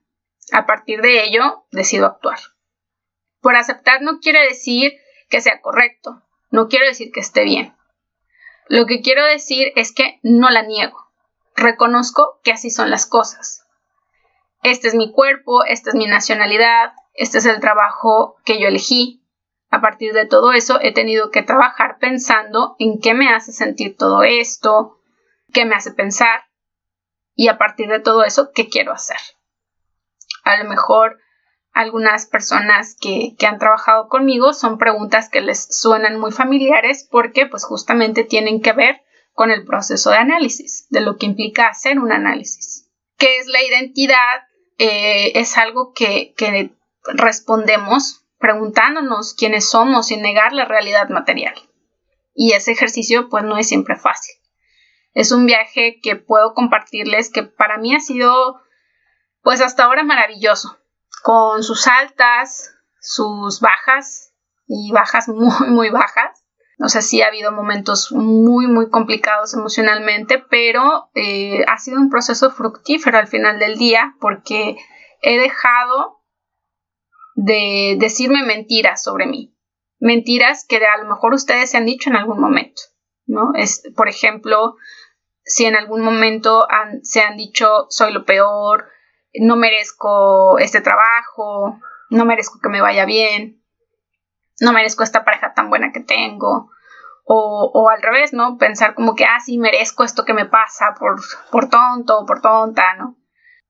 a 0.53 0.67
partir 0.67 1.01
de 1.01 1.25
ello, 1.25 1.65
decido 1.71 2.07
actuar. 2.07 2.39
Por 3.41 3.57
aceptar 3.57 4.03
no 4.03 4.19
quiere 4.21 4.43
decir 4.47 4.93
que 5.29 5.41
sea 5.41 5.61
correcto, 5.61 6.23
no 6.51 6.69
quiero 6.69 6.87
decir 6.87 7.11
que 7.13 7.21
esté 7.21 7.45
bien. 7.45 7.75
Lo 8.71 8.87
que 8.87 9.03
quiero 9.03 9.25
decir 9.27 9.73
es 9.77 9.93
que 9.93 10.21
no 10.23 10.49
la 10.49 10.63
niego. 10.63 10.97
Reconozco 11.57 12.41
que 12.43 12.53
así 12.53 12.71
son 12.71 12.89
las 12.89 13.05
cosas. 13.05 13.67
Este 14.63 14.89
es 14.89 14.95
mi 14.95 15.13
cuerpo, 15.13 15.65
esta 15.65 15.91
es 15.91 15.97
mi 15.97 16.07
nacionalidad, 16.07 16.93
este 17.13 17.39
es 17.39 17.47
el 17.47 17.61
trabajo 17.61 18.37
que 18.45 18.59
yo 18.61 18.69
elegí. 18.69 19.23
A 19.71 19.81
partir 19.81 20.13
de 20.13 20.25
todo 20.25 20.53
eso 20.53 20.79
he 20.81 20.93
tenido 20.93 21.31
que 21.31 21.43
trabajar 21.43 21.99
pensando 21.99 22.77
en 22.79 23.01
qué 23.01 23.13
me 23.13 23.29
hace 23.29 23.53
sentir 23.53 23.97
todo 23.97 24.23
esto, 24.23 25.01
qué 25.53 25.67
me 25.67 25.75
hace 25.75 25.93
pensar 25.93 26.45
y 27.35 27.49
a 27.49 27.59
partir 27.59 27.89
de 27.89 28.01
todo 28.01 28.25
eso, 28.25 28.53
qué 28.55 28.69
quiero 28.69 28.93
hacer 28.93 29.19
a 30.45 30.63
lo 30.63 30.69
mejor 30.69 31.19
algunas 31.73 32.27
personas 32.27 32.97
que, 33.01 33.35
han 33.47 33.59
trabajado 33.59 34.09
conmigo 34.09 34.53
son 34.53 34.79
preguntas 34.79 35.29
que 35.29 35.41
les 35.41 35.69
suenan 35.77 36.19
muy 36.19 36.33
familiares 36.33 37.07
porque 37.11 37.47
pues 37.47 37.65
justamente 37.65 38.25
tienen 38.25 38.61
que 38.61 38.73
ver 38.73 39.03
con 39.33 39.51
el 39.51 39.65
proceso 39.65 40.11
de 40.11 40.17
análisis, 40.17 40.87
de 40.91 41.01
lo 41.01 41.17
que 41.17 41.27
implica 41.27 41.69
hacer 41.69 41.99
un 41.99 42.13
análisis. 42.13 42.91
¿Qué 43.17 43.39
es 43.39 43.47
la 43.47 43.63
identidad? 43.63 44.43
Eh, 44.79 45.33
es 45.39 45.57
algo 45.57 45.93
que, 45.93 46.35
que 46.37 46.75
respondemos 47.05 48.25
preguntándonos 48.39 49.35
quiénes 49.35 49.69
somos 49.69 50.09
sin 50.09 50.23
negar 50.23 50.53
la 50.53 50.65
realidad 50.65 51.09
material. 51.09 51.55
Y 52.35 52.53
ese 52.53 52.73
ejercicio 52.73 53.29
pues 53.29 53.45
no 53.45 53.59
es 53.59 53.69
siempre 53.69 53.97
fácil. 53.97 54.35
Es 55.13 55.33
un 55.33 55.47
viaje 55.47 56.01
que 56.03 56.17
puedo 56.17 56.55
compartirles 56.55 57.31
que 57.31 57.43
para 57.43 57.79
mí 57.79 57.95
ha 57.95 58.01
sido 58.01 58.61
pues 59.43 59.61
hasta 59.61 59.85
ahora 59.85 60.03
maravilloso, 60.03 60.80
con 61.23 61.63
sus 61.63 61.87
altas, 61.87 62.75
sus 63.01 63.61
bajas 63.61 64.35
y 64.67 64.93
bajas 64.93 65.29
muy, 65.29 65.69
muy 65.69 65.91
bajas. 65.91 66.45
O 66.83 66.89
sea, 66.89 67.03
sí 67.03 67.21
ha 67.21 67.27
habido 67.27 67.53
momentos 67.53 68.11
muy, 68.11 68.67
muy 68.67 68.89
complicados 68.89 69.53
emocionalmente, 69.53 70.43
pero 70.49 71.11
eh, 71.15 71.63
ha 71.69 71.77
sido 71.79 72.01
un 72.01 72.09
proceso 72.09 72.51
fructífero 72.51 73.19
al 73.19 73.27
final 73.27 73.59
del 73.59 73.77
día 73.77 74.17
porque 74.19 74.79
he 75.21 75.39
dejado 75.39 76.23
de 77.35 77.97
decirme 77.99 78.45
mentiras 78.45 79.03
sobre 79.03 79.27
mí. 79.27 79.55
Mentiras 79.99 80.65
que 80.67 80.77
a 80.77 80.97
lo 80.97 81.09
mejor 81.09 81.35
ustedes 81.35 81.71
se 81.71 81.77
han 81.77 81.85
dicho 81.85 82.09
en 82.09 82.17
algún 82.17 82.41
momento, 82.41 82.81
¿no? 83.27 83.53
Es, 83.55 83.83
por 83.95 84.09
ejemplo, 84.09 84.77
si 85.45 85.67
en 85.67 85.77
algún 85.77 86.03
momento 86.03 86.67
se 87.03 87.21
han 87.21 87.37
dicho 87.37 87.87
soy 87.91 88.13
lo 88.13 88.25
peor, 88.25 88.89
no 89.35 89.57
merezco 89.57 90.59
este 90.59 90.81
trabajo, 90.81 91.79
no 92.11 92.25
merezco 92.25 92.59
que 92.61 92.69
me 92.69 92.81
vaya 92.81 93.05
bien, 93.05 93.63
no 94.61 94.73
merezco 94.73 95.03
esta 95.03 95.25
pareja 95.25 95.55
tan 95.55 95.71
buena 95.71 95.93
que 95.93 96.01
tengo. 96.01 96.71
O, 97.33 97.89
al 97.89 98.03
revés, 98.03 98.33
¿no? 98.33 98.59
Pensar 98.59 98.97
como 98.97 99.15
que, 99.15 99.25
ah, 99.25 99.39
sí, 99.39 99.57
merezco 99.57 100.03
esto 100.03 100.25
que 100.25 100.35
me 100.35 100.47
pasa 100.47 100.95
por, 100.99 101.21
por 101.53 101.69
tonto 101.69 102.19
o 102.19 102.27
por 102.27 102.41
tonta, 102.41 102.95
¿no? 102.95 103.17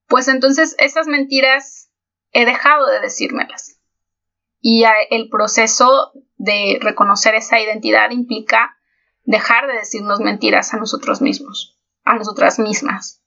Pues 0.09 0.29
entonces 0.29 0.75
esas 0.79 1.07
mentiras 1.07 1.93
he 2.33 2.47
dejado 2.47 2.87
de 2.87 3.01
decírmelas. 3.01 3.79
Y 4.63 4.85
el 5.11 5.29
proceso 5.29 6.13
de 6.37 6.79
reconocer 6.81 7.35
esa 7.35 7.61
identidad 7.61 8.11
implica 8.11 8.79
dejar 9.25 9.67
de 9.67 9.75
decirnos 9.75 10.21
mentiras 10.21 10.73
a 10.73 10.79
nosotros 10.79 11.21
mismos, 11.21 11.79
a 12.05 12.15
nosotras 12.15 12.59
mismas. 12.59 13.20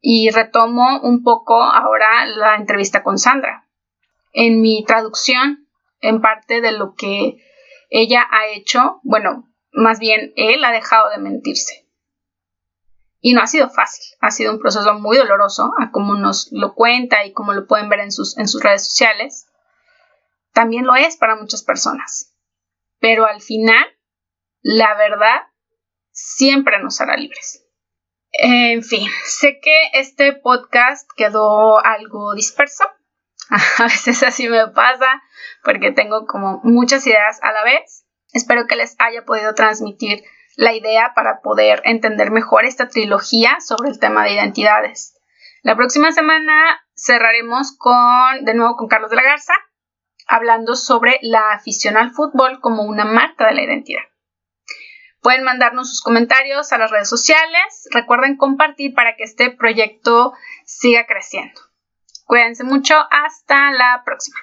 Y 0.00 0.30
retomo 0.30 1.00
un 1.02 1.22
poco 1.22 1.60
ahora 1.60 2.26
la 2.26 2.56
entrevista 2.56 3.02
con 3.02 3.18
Sandra. 3.18 3.68
En 4.32 4.60
mi 4.60 4.84
traducción, 4.84 5.68
en 6.00 6.20
parte 6.20 6.60
de 6.60 6.72
lo 6.72 6.94
que 6.94 7.38
ella 7.90 8.26
ha 8.30 8.46
hecho, 8.46 9.00
bueno, 9.02 9.48
más 9.72 9.98
bien 9.98 10.32
él 10.36 10.64
ha 10.64 10.72
dejado 10.72 11.10
de 11.10 11.18
mentirse. 11.18 11.88
Y 13.20 13.32
no 13.32 13.42
ha 13.42 13.46
sido 13.48 13.68
fácil, 13.68 14.04
ha 14.20 14.30
sido 14.30 14.52
un 14.52 14.60
proceso 14.60 14.94
muy 14.94 15.16
doloroso, 15.16 15.72
a 15.78 15.90
como 15.90 16.14
nos 16.14 16.50
lo 16.52 16.74
cuenta 16.74 17.24
y 17.24 17.32
como 17.32 17.52
lo 17.52 17.66
pueden 17.66 17.88
ver 17.88 18.00
en 18.00 18.12
sus, 18.12 18.38
en 18.38 18.46
sus 18.46 18.62
redes 18.62 18.86
sociales. 18.86 19.48
También 20.52 20.86
lo 20.86 20.94
es 20.94 21.16
para 21.16 21.34
muchas 21.34 21.64
personas. 21.64 22.32
Pero 23.00 23.26
al 23.26 23.40
final, 23.40 23.84
la 24.60 24.94
verdad 24.94 25.42
siempre 26.10 26.80
nos 26.80 27.00
hará 27.00 27.16
libres. 27.16 27.67
En 28.32 28.82
fin, 28.82 29.08
sé 29.24 29.58
que 29.60 29.90
este 29.94 30.32
podcast 30.32 31.08
quedó 31.16 31.84
algo 31.84 32.34
disperso. 32.34 32.84
A 33.78 33.84
veces 33.84 34.22
así 34.22 34.48
me 34.48 34.68
pasa 34.68 35.22
porque 35.64 35.92
tengo 35.92 36.26
como 36.26 36.60
muchas 36.62 37.06
ideas 37.06 37.40
a 37.42 37.52
la 37.52 37.64
vez. 37.64 38.04
Espero 38.32 38.66
que 38.66 38.76
les 38.76 38.94
haya 38.98 39.24
podido 39.24 39.54
transmitir 39.54 40.22
la 40.56 40.74
idea 40.74 41.12
para 41.14 41.40
poder 41.40 41.80
entender 41.84 42.30
mejor 42.30 42.64
esta 42.64 42.88
trilogía 42.88 43.58
sobre 43.60 43.90
el 43.90 43.98
tema 43.98 44.24
de 44.24 44.32
identidades. 44.32 45.14
La 45.62 45.76
próxima 45.76 46.12
semana 46.12 46.80
cerraremos 46.94 47.76
con, 47.78 48.44
de 48.44 48.54
nuevo 48.54 48.76
con 48.76 48.88
Carlos 48.88 49.10
de 49.10 49.16
la 49.16 49.22
Garza, 49.22 49.54
hablando 50.26 50.76
sobre 50.76 51.18
la 51.22 51.52
afición 51.52 51.96
al 51.96 52.10
fútbol 52.10 52.60
como 52.60 52.82
una 52.82 53.04
marca 53.04 53.46
de 53.46 53.54
la 53.54 53.62
identidad. 53.62 54.02
Pueden 55.20 55.44
mandarnos 55.44 55.90
sus 55.90 56.00
comentarios 56.00 56.72
a 56.72 56.78
las 56.78 56.90
redes 56.90 57.08
sociales. 57.08 57.88
Recuerden 57.90 58.36
compartir 58.36 58.94
para 58.94 59.16
que 59.16 59.24
este 59.24 59.50
proyecto 59.50 60.32
siga 60.64 61.06
creciendo. 61.06 61.60
Cuídense 62.24 62.64
mucho. 62.64 62.94
Hasta 63.10 63.72
la 63.72 64.02
próxima. 64.04 64.38